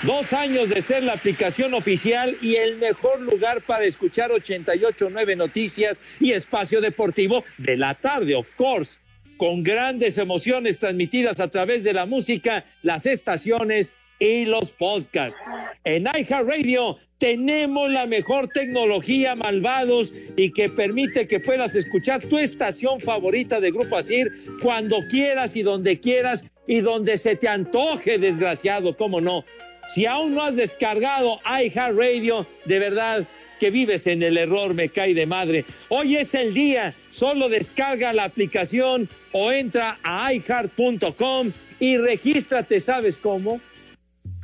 [0.03, 5.99] Dos años de ser la aplicación oficial y el mejor lugar para escuchar 88.9 Noticias
[6.19, 8.99] y Espacio Deportivo de la tarde, of course.
[9.37, 15.41] Con grandes emociones transmitidas a través de la música, las estaciones y los podcasts.
[15.83, 23.01] En iHeartRadio tenemos la mejor tecnología, malvados, y que permite que puedas escuchar tu estación
[23.01, 24.31] favorita de Grupo Asir
[24.63, 29.45] cuando quieras y donde quieras y donde se te antoje, desgraciado, cómo no.
[29.93, 33.27] Si aún no has descargado iHeartRadio, de verdad
[33.59, 35.65] que vives en el error, me cae de madre.
[35.89, 43.19] Hoy es el día, solo descarga la aplicación o entra a iHeart.com y regístrate, ¿sabes
[43.19, 43.61] cómo?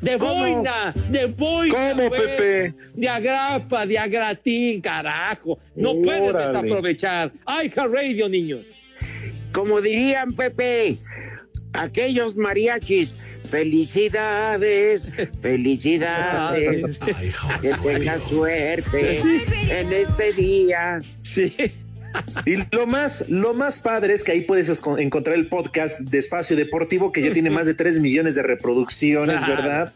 [0.01, 0.35] De ¿Cómo?
[0.35, 1.95] boina, de boina.
[1.97, 2.11] ¿Cómo.
[2.11, 2.75] Pepe?
[2.95, 5.59] De agrapa, de agratín, carajo.
[5.75, 7.33] No puedes desaprovechar.
[7.47, 8.67] iHeartRadio, niños.
[9.53, 10.99] Como dirían, Pepe,
[11.73, 13.17] aquellos mariachis,
[13.51, 15.09] felicidades,
[15.41, 16.99] felicidades,
[17.63, 19.21] que tengas suerte
[19.71, 20.99] en este día.
[21.23, 21.55] Sí.
[22.45, 26.57] Y lo más, lo más padre es que ahí puedes encontrar el podcast de Espacio
[26.57, 29.63] Deportivo, que ya tiene más de 3 millones de reproducciones, Claro.
[29.63, 29.95] ¿verdad?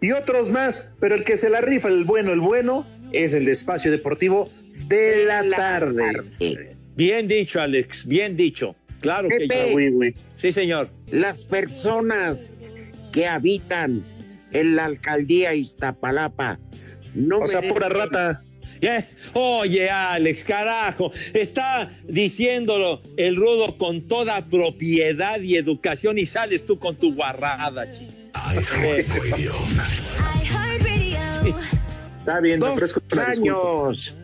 [0.00, 3.44] Y otros más, pero el que se la rifa, el bueno, el bueno, es el
[3.44, 4.48] de Espacio Deportivo
[4.88, 6.74] de la, tarde.
[6.96, 8.74] Bien dicho, Alex, bien dicho.
[9.00, 9.66] Claro que ya.
[10.34, 10.88] Sí, señor.
[11.10, 12.50] Las personas
[13.12, 14.04] que habitan
[14.52, 16.58] en la alcaldía Iztapalapa
[17.14, 18.42] no O sea, merecen- pura rata.
[18.80, 26.66] Eh, Oye, Alex, carajo, está diciéndolo el rudo con toda propiedad y educación y sales
[26.66, 28.12] tú con tu guarrada, chico.
[32.20, 33.24] Está bien, me Dos disculpa.
[33.26, 34.14] años.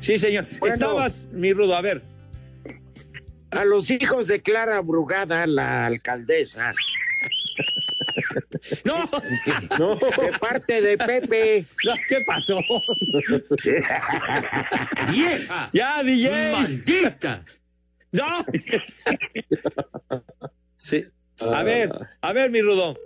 [0.00, 0.44] Sí, señor.
[0.58, 0.74] Bueno.
[0.74, 2.02] Estabas, mi rudo, a ver.
[3.50, 6.72] A los hijos de Clara Brugada, la alcaldesa,
[8.84, 9.10] No,
[9.78, 11.66] No, de parte de Pepe.
[11.84, 12.58] no, ¿qué pasó?
[15.10, 15.70] ¡Vieja!
[15.72, 16.52] Ya, DJ.
[16.52, 17.44] ¡Maldita!
[18.12, 18.44] No.
[20.76, 21.04] Sí.
[21.40, 21.90] A ver,
[22.22, 22.96] a ver, mi rudo.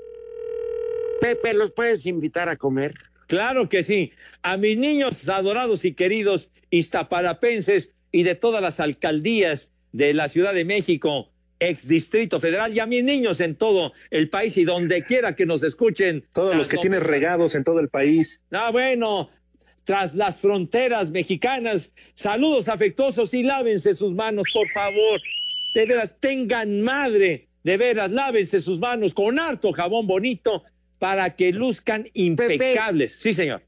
[1.21, 2.95] Pepe, ¿los puedes invitar a comer?
[3.27, 4.13] Claro que sí.
[4.43, 10.55] A mis niños adorados y queridos iztaparapenses y de todas las alcaldías de la Ciudad
[10.55, 11.32] de México,
[11.69, 15.47] ex Distrito Federal, y a mis niños en todo el país y donde quiera que
[15.47, 16.25] nos escuchen.
[16.35, 18.43] todos los que tienes regados en todo el país.
[18.51, 19.31] Ah, bueno,
[19.85, 25.21] tras las fronteras mexicanas, saludos afectuosos y lávense sus manos, por favor.
[25.75, 30.65] De veras, tengan madre, de veras, lávense sus manos con harto jabón bonito
[30.99, 33.17] para que luzcan impecables.
[33.19, 33.63] Sí, señor.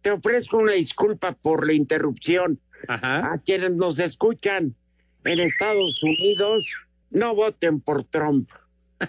[0.00, 2.60] Te ofrezco una disculpa por la interrupción.
[2.88, 3.32] Ajá.
[3.32, 4.74] A quienes nos escuchan
[5.24, 6.85] en Estados Unidos,
[7.16, 8.48] no voten por Trump.
[9.00, 9.08] ¡La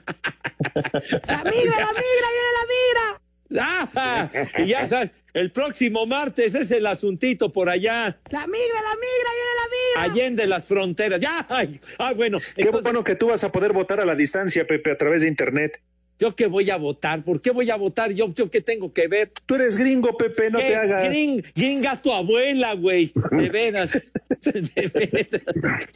[1.44, 3.22] migra, la migra, viene la migra!
[3.60, 8.96] Ah, y ya sabes, el próximo martes es el asuntito por allá, ¡La migra, la
[8.96, 10.04] migra, viene la migra!
[10.14, 11.20] allende las fronteras.
[11.20, 14.16] Ya, ay, ah, bueno, Qué entonces, bueno que tú vas a poder votar a la
[14.16, 15.82] distancia, Pepe, a través de internet.
[16.20, 17.24] ¿yo qué voy a votar?
[17.24, 18.12] ¿Por qué voy a votar?
[18.12, 19.32] ¿Yo, yo qué tengo que ver?
[19.46, 21.10] Tú eres gringo, Pepe, no ¿Qué te hagas.
[21.14, 23.14] gring- gringa tu abuela, güey.
[23.32, 23.92] De veras.
[24.42, 25.90] De veras.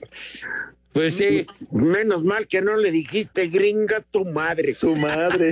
[0.93, 1.45] Pues sí.
[1.71, 4.75] Menos mal que no le dijiste gringa tu madre.
[4.79, 5.51] Tu madre.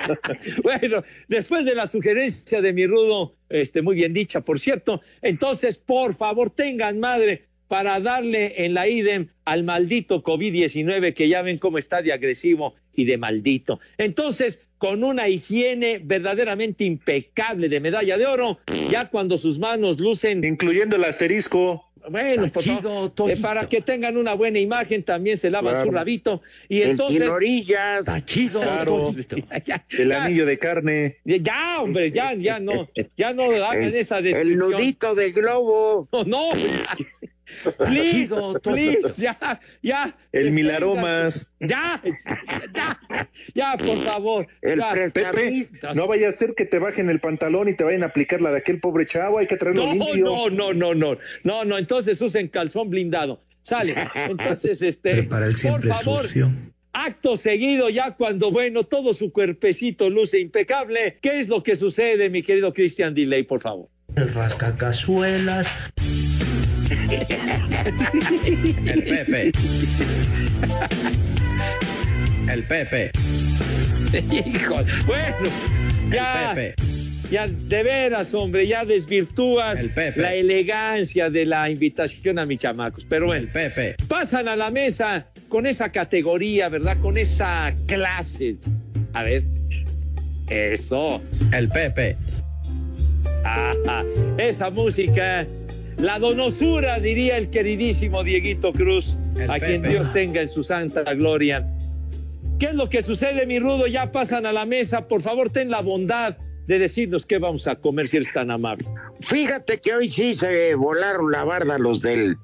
[0.62, 5.78] bueno, después de la sugerencia de mi rudo, este, muy bien dicha, por cierto, entonces,
[5.78, 11.58] por favor, tengan madre para darle en la IDEM al maldito COVID-19, que ya ven
[11.58, 13.78] cómo está de agresivo y de maldito.
[13.96, 18.58] Entonces, con una higiene verdaderamente impecable de medalla de oro,
[18.90, 21.89] ya cuando sus manos lucen Incluyendo el asterisco.
[22.08, 25.86] Bueno, Tachido, favor, eh, para que tengan una buena imagen, también se lavan Claro.
[25.90, 26.42] su rabito.
[26.68, 27.28] Y El entonces.
[27.28, 28.00] orillas.
[28.00, 29.10] Está chido, Claro.
[29.66, 31.16] Ya, El ya, anillo de carne.
[31.24, 34.58] ya, hombre, ya, ya no, ya no hagan El, esa el descripción.
[34.58, 36.08] nudito de globo.
[36.26, 36.96] No, no, ya.
[37.78, 39.36] Please, please, ya,
[39.82, 40.16] ya.
[40.32, 41.52] El Milaromas.
[41.60, 42.00] Ya,
[42.74, 42.98] ya,
[43.54, 44.46] ya, por favor.
[44.62, 44.92] El ya.
[45.12, 48.40] Pepe, no vaya a ser que te bajen el pantalón y te vayan a aplicar
[48.40, 50.24] la de aquel pobre chavo, hay que traerlo No, limpio.
[50.24, 53.42] no, no, no, no, no, no, entonces usen calzón blindado.
[53.62, 53.94] Sale.
[54.14, 56.50] Entonces, este, Para él por favor, sucio.
[56.92, 62.30] acto seguido, ya cuando, bueno, todo su cuerpecito luce impecable, ¿qué es lo que sucede,
[62.30, 63.88] mi querido Christian Delay, por favor?
[64.16, 65.68] El rascacazuelas.
[68.86, 69.52] El Pepe.
[72.52, 73.10] El Pepe.
[74.32, 74.74] Hijo,
[75.06, 75.36] bueno,
[76.10, 76.74] ya, Pepe.
[77.30, 80.20] ya de veras, hombre, ya desvirtúas El Pepe.
[80.20, 83.06] la elegancia de la invitación a mis chamacos.
[83.08, 83.94] Pero bueno, El Pepe.
[84.08, 86.96] pasan a la mesa con esa categoría, ¿verdad?
[87.00, 88.56] Con esa clase.
[89.12, 89.44] A ver,
[90.48, 91.22] eso.
[91.52, 92.16] El Pepe.
[93.44, 94.04] Ajá,
[94.38, 95.46] esa música,
[96.02, 99.82] la donosura, diría el queridísimo Dieguito Cruz, El a quien.
[99.82, 101.66] Dios tenga en su santa gloria.
[102.58, 103.86] ¿Qué es lo que sucede, mi rudo?
[103.86, 105.08] Ya pasan a la mesa.
[105.08, 106.36] Por favor, ten la bondad
[106.66, 108.86] de decirnos qué vamos a comer si eres tan amable.
[109.20, 112.36] Fíjate que hoy sí se volaron la barda los del.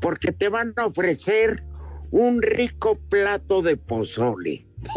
[0.00, 1.62] Porque te van a ofrecer
[2.10, 4.66] un rico plato de pozole.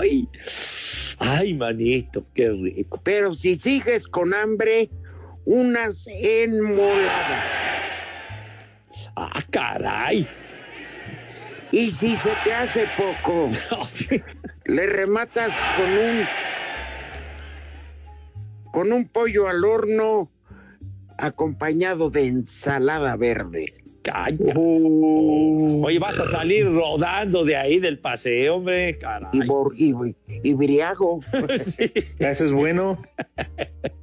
[0.00, 0.28] ¡Ay!
[1.18, 2.24] ¡Ay, manito!
[2.34, 3.00] ¡Qué rico!
[3.04, 4.90] Pero si sigues con hambre,
[5.50, 7.42] unas enmoladas.
[9.16, 10.28] ¡Ah, caray!
[11.72, 13.50] Y si se te hace poco,
[14.64, 16.28] le rematas con un
[18.72, 20.30] con un pollo al horno
[21.18, 23.66] acompañado de ensalada verde.
[24.02, 24.54] ¡Calla!
[24.54, 28.96] Uh, Oye, vas a salir rodando de ahí del paseo, hombre.
[28.98, 29.28] Caray.
[29.32, 29.94] Y, bor- y,
[30.48, 31.20] y briago.
[31.60, 31.92] Sí.
[32.20, 33.02] Eso es bueno.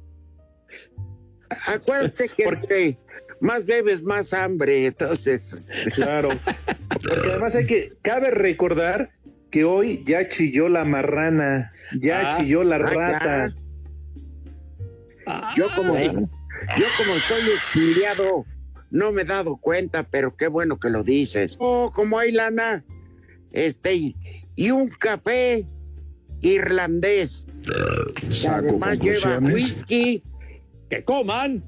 [1.66, 2.98] Acuérdate que entre
[3.40, 4.86] más bebes, más hambre.
[4.86, 6.28] Entonces, Claro.
[6.88, 9.10] Porque además hay que, cabe recordar
[9.50, 13.54] que hoy ya chilló la marrana, ya Ah, chilló la ah, rata.
[15.26, 18.44] Ah, yo como yo como estoy exiliado,
[18.90, 21.56] no me he dado cuenta, pero qué bueno que lo dices.
[21.58, 22.84] Oh, como hay lana.
[23.52, 23.94] Este,
[24.56, 25.66] y- un café
[26.40, 27.46] irlandés.
[28.14, 30.22] que Saco además lleva whisky
[30.88, 31.64] ¡Que coman!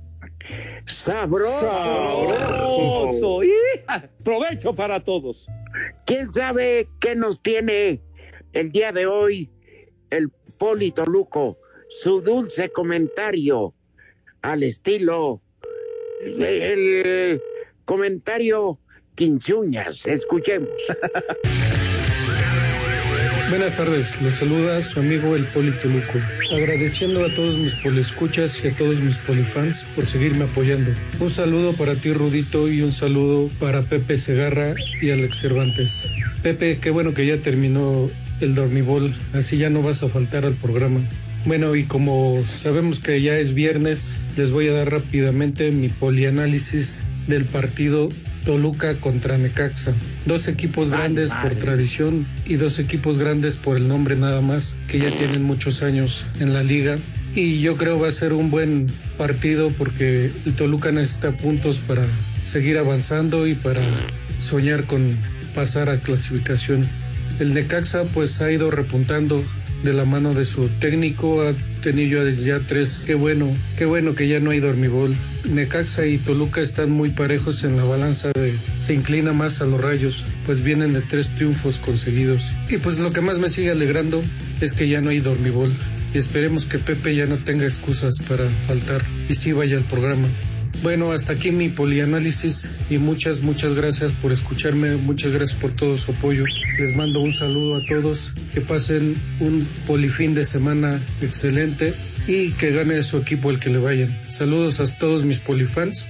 [0.87, 1.61] sabroso.
[1.61, 3.43] ¡Sabroso!
[3.45, 4.11] ¡Hija!
[4.25, 5.47] ¡Provecho para todos!
[6.07, 8.01] ¿Quién sabe qué nos tiene
[8.53, 9.51] el día de hoy
[10.11, 11.59] el Polito Luco?
[11.89, 13.75] Su dulce comentario
[14.43, 15.43] al estilo
[16.21, 17.43] el
[17.85, 18.79] comentario
[19.15, 20.07] quinchuñas.
[20.07, 20.71] Escuchemos.
[23.51, 26.21] Buenas tardes, los saluda su amigo el Polito Luco,
[26.55, 30.93] agradeciendo a todos mis polescuchas y a todos mis polifans por seguirme apoyando.
[31.19, 36.09] Un saludo para ti Rudito y un saludo para Pepe Segarra y Alex Cervantes.
[36.45, 38.09] Pepe, qué bueno que ya terminó
[38.41, 41.01] el dormibol, así ya no vas a faltar al programa.
[41.45, 47.03] Bueno, y como sabemos que ya es viernes, les voy a dar rápidamente mi polianálisis
[47.27, 48.11] del partido
[48.45, 49.95] Toluca contra Necaxa.
[50.27, 54.99] Dos equipos grandes por tradición y dos equipos grandes por el nombre nada más, que
[54.99, 56.97] ya tienen muchos años en la liga.
[57.35, 58.87] Y yo creo va a ser un buen
[59.17, 62.07] partido porque el Toluca necesita puntos para
[62.45, 63.83] seguir avanzando y para
[64.39, 65.07] soñar con
[65.55, 66.87] pasar a clasificación.
[67.39, 69.43] El Necaxa pues ha ido repuntando
[69.83, 71.53] de la mano de su técnico, ha
[71.83, 75.17] tenido ya tres, qué bueno, qué bueno que ya no hay dormibol.
[75.49, 79.81] Necaxa y Toluca están muy parejos en la balanza de se inclina más a los
[79.81, 82.53] rayos, pues vienen de tres triunfos conseguidos.
[82.69, 84.23] Y pues lo que más me sigue alegrando
[84.61, 85.71] es que ya no hay dormibol.
[86.13, 90.29] Y esperemos que Pepe ya no tenga excusas para faltar y sí vaya al programa.
[90.83, 95.99] Bueno, hasta aquí mi polianálisis y muchas, muchas gracias por escucharme, muchas gracias por todo
[95.99, 96.45] su apoyo.
[96.79, 101.93] Les mando un saludo a todos, que pasen un polifín de semana excelente
[102.27, 104.19] y que gane su equipo el que le vayan.
[104.27, 106.09] Saludos a todos mis polifans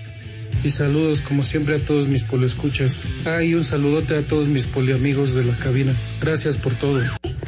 [0.62, 3.02] y saludos como siempre a todos mis polioescuchas.
[3.26, 5.92] Ah, y un saludote a todos mis poliamigos de la cabina.
[6.20, 7.00] Gracias por todo.
[7.00, 7.40] Espacio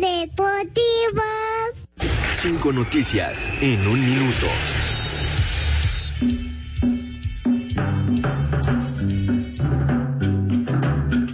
[0.00, 1.22] Deportivo.
[2.36, 4.46] Cinco noticias en un minuto.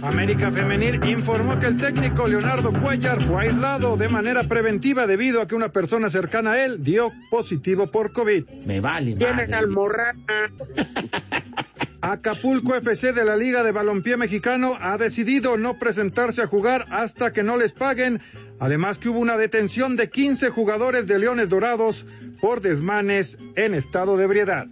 [0.01, 5.47] América Femenil informó que el técnico Leonardo Cuellar fue aislado de manera preventiva debido a
[5.47, 8.45] que una persona cercana a él dio positivo por COVID.
[8.65, 9.15] Me vale.
[9.15, 10.23] Tienen almorrana.
[12.01, 17.33] Acapulco FC de la Liga de Balompié Mexicano ha decidido no presentarse a jugar hasta
[17.33, 18.21] que no les paguen.
[18.59, 22.05] Además que hubo una detención de 15 jugadores de Leones Dorados
[22.39, 24.67] por desmanes en estado de ebriedad.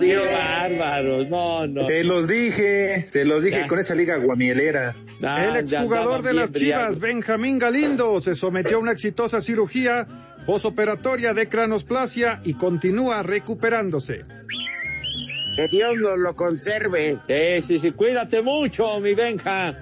[0.00, 1.86] Qué bárbaros, no, no.
[1.86, 3.66] Te los dije, te los dije Ya.
[3.68, 4.96] con esa liga guamielera.
[5.20, 6.98] El exjugador de las Chivas.
[6.98, 10.06] Benjamín Galindo, se sometió a una exitosa cirugía
[10.44, 14.24] posoperatoria de cranosplasia y continúa recuperándose.
[15.56, 17.18] Que Dios nos lo conserve.
[17.26, 19.74] Sí, sí, sí, cuídate mucho, mi Benja.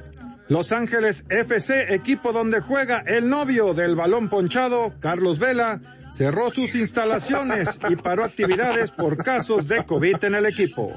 [0.46, 5.80] Los Ángeles FC, equipo donde juega el novio del balón ponchado, Carlos Vela,
[6.16, 10.92] cerró sus instalaciones y paró actividades por casos de COVID en el equipo.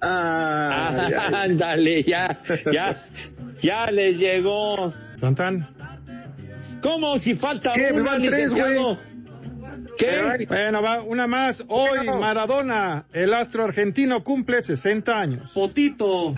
[0.00, 1.26] Ah, ya.
[1.42, 2.40] Ándale, ya,
[2.72, 3.04] ya,
[3.60, 4.94] ya les llegó.
[5.20, 5.68] Tan tan.
[6.80, 7.92] ¿Cómo si falta ¿Qué?
[7.92, 8.98] Tres, licenciado?
[9.98, 10.46] ¿Qué?
[10.48, 11.62] Bueno, va una más.
[11.68, 15.50] Hoy Maradona, el astro argentino, cumple 60 años.
[15.52, 16.34] Potito.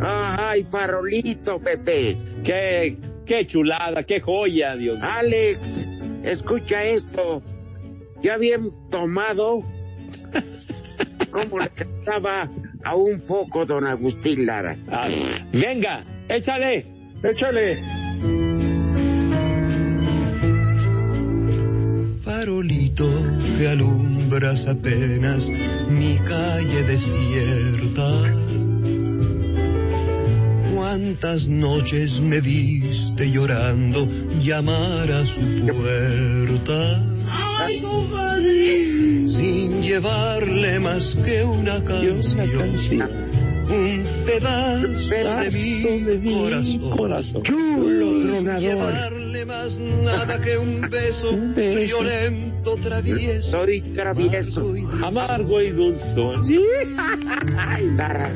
[0.00, 2.16] Ay, farolito, Pepe.
[2.44, 2.96] Qué,
[3.26, 5.08] qué chulada, qué joya, Dios mío.
[5.10, 5.86] Alex,
[6.24, 7.42] escucha esto.
[8.22, 9.62] Ya bien tomado,
[11.30, 12.50] ¿cómo le cantaba
[12.82, 14.76] a un foco don Agustín Lara?
[14.90, 15.08] Ah,
[15.52, 16.84] venga, échale.
[17.22, 17.78] Échale.
[22.24, 23.08] Farolito
[23.58, 25.50] que alumbras apenas
[25.90, 28.10] mi calle desierta.
[30.74, 34.08] Cuántas noches me viste llorando
[34.40, 37.17] llamar a su puerta.
[39.26, 42.20] Sin llevarle más que una canción.
[43.70, 44.86] Un pedazo,
[45.42, 47.42] de mi, corazón.
[47.42, 48.62] Chulo, Sin tronador.
[48.62, 53.50] llevarle más nada que un beso, violento, travieso.
[53.50, 54.74] Soy travieso.
[55.02, 56.46] Amargo y dulzón.
[56.46, 56.60] Sí.
[57.96, 58.30] Tarra.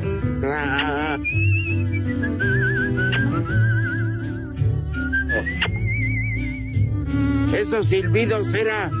[7.57, 8.91] Esos silbidos era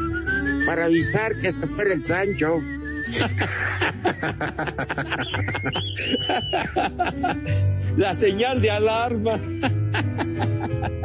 [0.65, 2.59] para avisar que se fuera el Sancho.
[7.97, 9.39] La señal de alarma.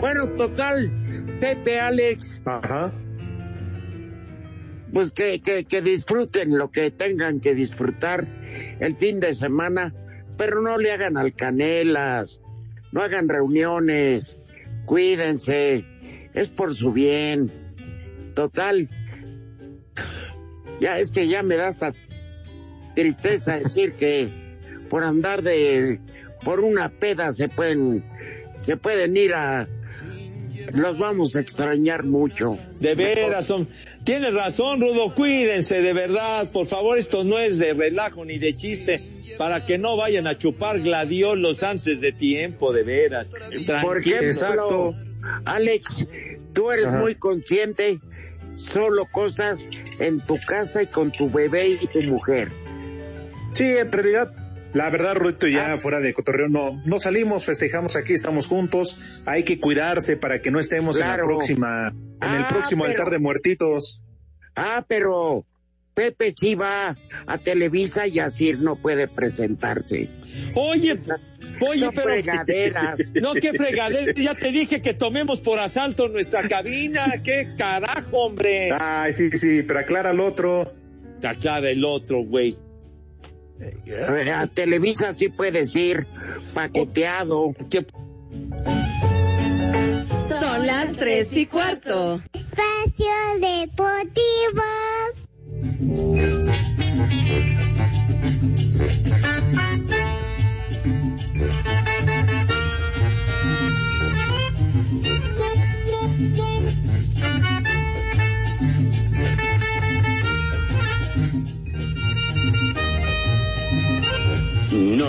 [0.01, 0.91] Bueno, total,
[1.41, 2.93] Pepe, Alex, Ajá.
[4.93, 8.27] pues que, que, que disfruten lo que tengan que disfrutar
[8.81, 9.95] el fin de semana,
[10.37, 12.41] pero no le hagan alcanelas,
[12.93, 14.39] no hagan reuniones,
[14.87, 15.85] cuídense,
[16.33, 17.51] es por su bien.
[18.35, 18.89] Total,
[20.81, 21.93] ya es que ya me da hasta
[22.95, 24.29] tristeza decir que
[24.89, 26.01] por andar de
[26.45, 28.05] por una peda se pueden
[28.63, 29.69] se pueden ir a
[30.73, 32.59] los vamos a extrañar mucho.
[32.81, 33.69] De veras, son.
[34.05, 36.51] Tienes razón, Rudo, cuídense, de verdad.
[36.51, 39.03] Por favor, esto no es de relajo ni de chiste,
[39.37, 43.27] para que no vayan a chupar gladiolos antes de tiempo, de veras.
[43.83, 44.95] Por ejemplo, Exacto.
[45.45, 46.07] Alex,
[46.55, 47.01] tú eres Ajá.
[47.01, 47.99] muy consciente,
[48.59, 49.65] solo cosas
[49.99, 52.51] en tu casa y con tu bebé y tu mujer.
[53.55, 54.29] Sí, en realidad,
[54.75, 59.23] la verdad, Rudito, ya fuera de cotorreo, no, no salimos, festejamos aquí, estamos juntos.
[59.27, 61.89] Hay que cuidarse para que no estemos en la próxima,
[62.21, 64.03] en el Ah, próximo pero- altar de muertitos.
[64.55, 65.45] Ah, pero
[65.99, 66.95] Pepe sí va
[67.27, 70.09] a Televisa y así no puede presentarse.
[70.55, 70.97] Oye,
[71.69, 72.07] oye, Son pero.
[72.09, 73.13] fregaderas.
[73.21, 74.13] No, qué fregadera.
[74.15, 77.15] Ya te dije que tomemos por asalto nuestra cabina.
[77.25, 78.71] Qué carajo, hombre.
[78.79, 80.73] Ay, sí, sí, pero aclara el otro.
[81.21, 82.57] Aclara el otro, güey.
[84.33, 86.07] A Televisa sí puedes ir
[86.55, 87.57] paqueteado.
[87.69, 87.85] ¿Qué?
[90.29, 92.21] Son las tres y cuarto.
[92.33, 94.63] Espacio Deportivo.
[95.61, 95.67] No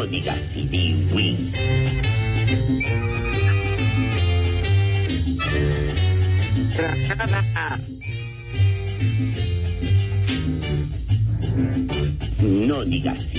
[0.07, 0.39] digas
[1.13, 1.37] Win.
[12.69, 13.31] No digas.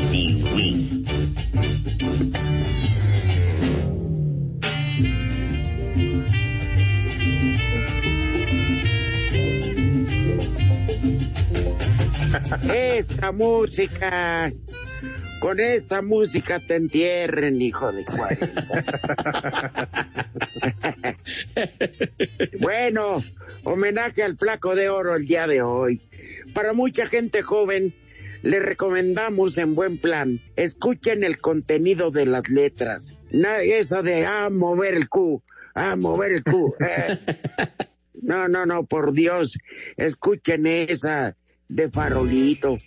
[12.75, 14.51] Esta música,
[15.39, 19.89] con esta música te entierren, hijo de cuarenta.
[22.59, 23.23] bueno,
[23.63, 26.01] homenaje al flaco de oro el día de hoy.
[26.53, 27.95] Para mucha gente joven,
[28.43, 33.17] le recomendamos en buen plan, escuchen el contenido de las letras.
[33.31, 35.43] No, eso de, ah, mover el Q,
[35.75, 36.75] ah, mover el Q.
[36.81, 37.19] eh.
[38.23, 39.59] No, no, no, por Dios,
[39.97, 41.37] escuchen esa
[41.69, 42.79] de farolito.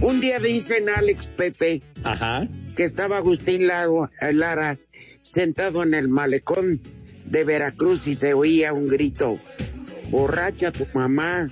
[0.00, 2.48] Un día dicen Alex Pepe Ajá.
[2.76, 4.78] que estaba Agustín Lara, Lara
[5.22, 6.80] sentado en el malecón
[7.24, 9.38] de Veracruz y se oía un grito,
[10.10, 11.50] borracha tu mamá.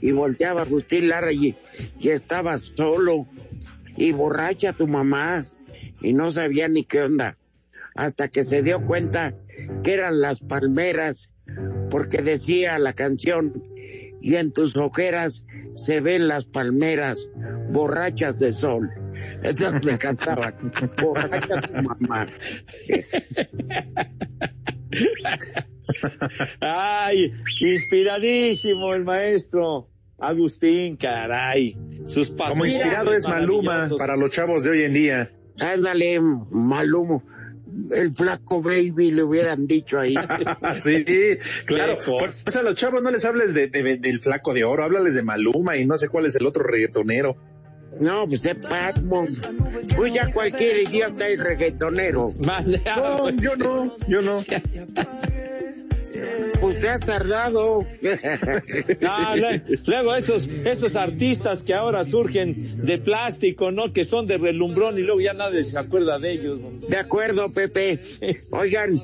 [0.00, 1.54] Y volteaba Agustín Lara y,
[1.98, 3.26] y estaba solo.
[3.96, 5.46] Y borracha tu mamá.
[6.00, 7.36] Y no sabía ni qué onda.
[7.94, 9.34] Hasta que se dio cuenta
[9.82, 11.32] que eran las palmeras,
[11.90, 13.62] porque decía la canción,
[14.20, 15.44] y en tus ojeras
[15.76, 17.30] se ven las palmeras
[17.70, 18.90] borrachas de sol.
[19.42, 20.54] Esas le cantaban,
[21.00, 22.26] borracha tu mamá.
[26.60, 29.88] Ay, inspiradísimo el maestro
[30.18, 31.76] Agustín, caray.
[32.06, 35.30] Sus Como inspirado es Maluma para los chavos de hoy en día.
[35.58, 37.22] Ándale, Malumo.
[37.92, 40.14] El flaco baby le hubieran dicho ahí.
[40.82, 41.04] sí,
[41.66, 41.98] claro.
[42.04, 45.14] Por eso a los chavos no les hables de, de- del flaco de oro, háblales
[45.14, 47.36] de Maluma y no sé cuál es el otro reggaetonero.
[48.00, 49.40] No, pues es Patmos.
[49.94, 52.34] Pues ya cualquier idiota es reggaetonero.
[52.38, 54.42] No, yo no, yo no.
[56.60, 57.84] Pues te has tardado.
[59.00, 59.34] No,
[59.86, 63.92] luego esos, esos artistas que ahora surgen de plástico, ¿no?
[63.92, 66.58] Que son de relumbrón y luego ya nadie se acuerda de ellos.
[66.88, 67.98] De acuerdo, Pepe.
[68.50, 69.00] Oigan,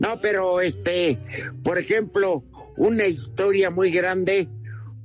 [0.00, 1.18] no, pero este,
[1.62, 2.44] por ejemplo,
[2.76, 4.48] una historia muy grande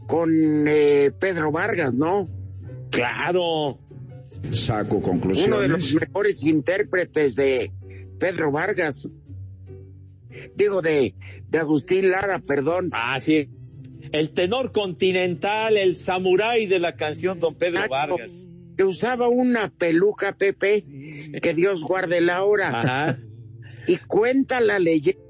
[0.07, 2.27] con eh, Pedro Vargas, ¿no?
[2.93, 3.79] Claro.
[4.51, 5.69] Saco Uno de conclusiones.
[5.69, 7.71] los mejores intérpretes de
[8.19, 9.09] Pedro Vargas.
[10.55, 11.15] Digo, de,
[11.49, 12.89] de Agustín Lara, perdón.
[12.91, 13.49] Ah, sí.
[14.11, 18.49] El tenor continental, el samurái de la canción Don Pedro Vargas.
[18.77, 20.83] Que usaba una peluca, Pepe,
[21.41, 22.69] que Dios guarde la hora.
[22.79, 23.19] Ajá.
[23.87, 25.21] Y cuenta la leyenda.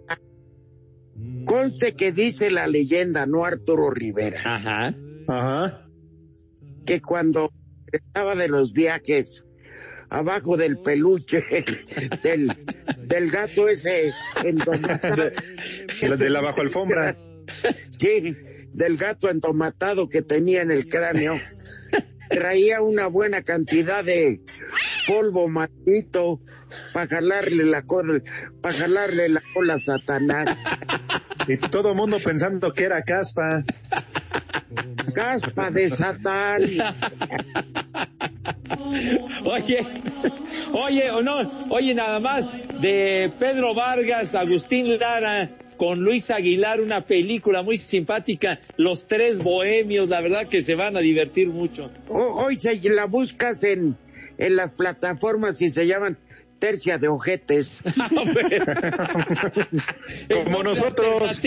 [1.45, 4.39] Conste que dice la leyenda, no Arturo Rivera.
[4.43, 4.95] Ajá.
[5.27, 5.82] Ajá.
[6.85, 7.51] Que cuando
[7.91, 9.45] estaba de los viajes
[10.09, 11.43] abajo del peluche
[12.23, 12.55] del,
[13.07, 14.11] del gato ese
[14.43, 15.29] entomatado.
[15.29, 17.15] De, de la bajo alfombra.
[17.99, 18.35] Sí,
[18.73, 21.33] del gato entomatado que tenía en el cráneo.
[22.29, 24.41] Traía una buena cantidad de
[25.07, 26.39] polvo maldito
[26.93, 28.21] para jalarle la cola,
[28.61, 30.57] para jalarle la cola a Satanás.
[31.47, 33.63] Y todo el mundo pensando que era caspa.
[35.13, 36.63] Caspa de Satán.
[39.45, 39.85] Oye,
[40.73, 42.51] oye, o no, oye, nada más
[42.81, 50.07] de Pedro Vargas, Agustín Lara con Luis Aguilar, una película muy simpática, Los Tres Bohemios,
[50.09, 51.89] la verdad que se van a divertir mucho.
[52.09, 53.97] O- hoy se la buscas en,
[54.37, 56.17] en las plataformas y se llaman
[56.59, 57.83] tercia de ojetes.
[60.33, 61.41] Como nosotros.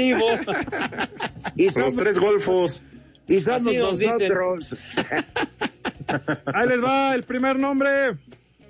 [1.56, 2.84] Y Los tres golfos.
[3.28, 4.76] Y somos nosotros.
[6.46, 7.88] Ahí les va el primer nombre.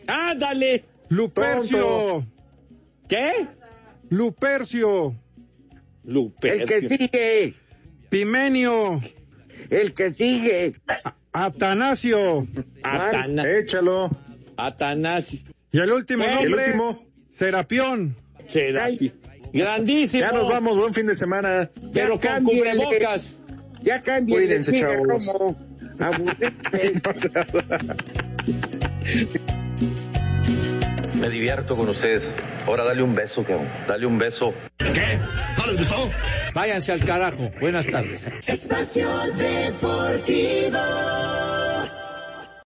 [0.06, 0.84] ¡Ándale!
[1.08, 2.24] Lupercio.
[3.08, 3.46] ¿Qué?
[4.10, 5.14] Lupercio.
[6.04, 6.62] Lupercio.
[6.62, 7.54] El que sigue,
[8.08, 9.00] Pimenio.
[9.70, 10.74] el que sigue.
[11.32, 12.46] Atanasio.
[12.82, 14.10] Atana- Échalo.
[14.56, 15.40] Atanasio.
[15.72, 16.66] Y el último ¿El nombre.
[16.66, 17.04] último?
[17.36, 18.16] Serapión.
[18.48, 19.12] Serapi.
[19.52, 20.20] Grandísimo.
[20.22, 21.70] Ya nos vamos, buen fin de semana.
[21.92, 23.36] Pero Ya con cubrebocas.
[23.86, 25.30] Ya cambia Cuídense, chavos.
[31.14, 32.28] Me divierto con ustedes.
[32.66, 33.68] Ahora dale un beso, cabrón.
[33.86, 34.52] Dale un beso.
[34.78, 35.20] ¿Qué?
[35.56, 36.10] ¿No les gustó?
[36.52, 37.52] Váyanse al carajo.
[37.60, 38.26] Buenas tardes.
[38.48, 40.78] Espacio Deportivo.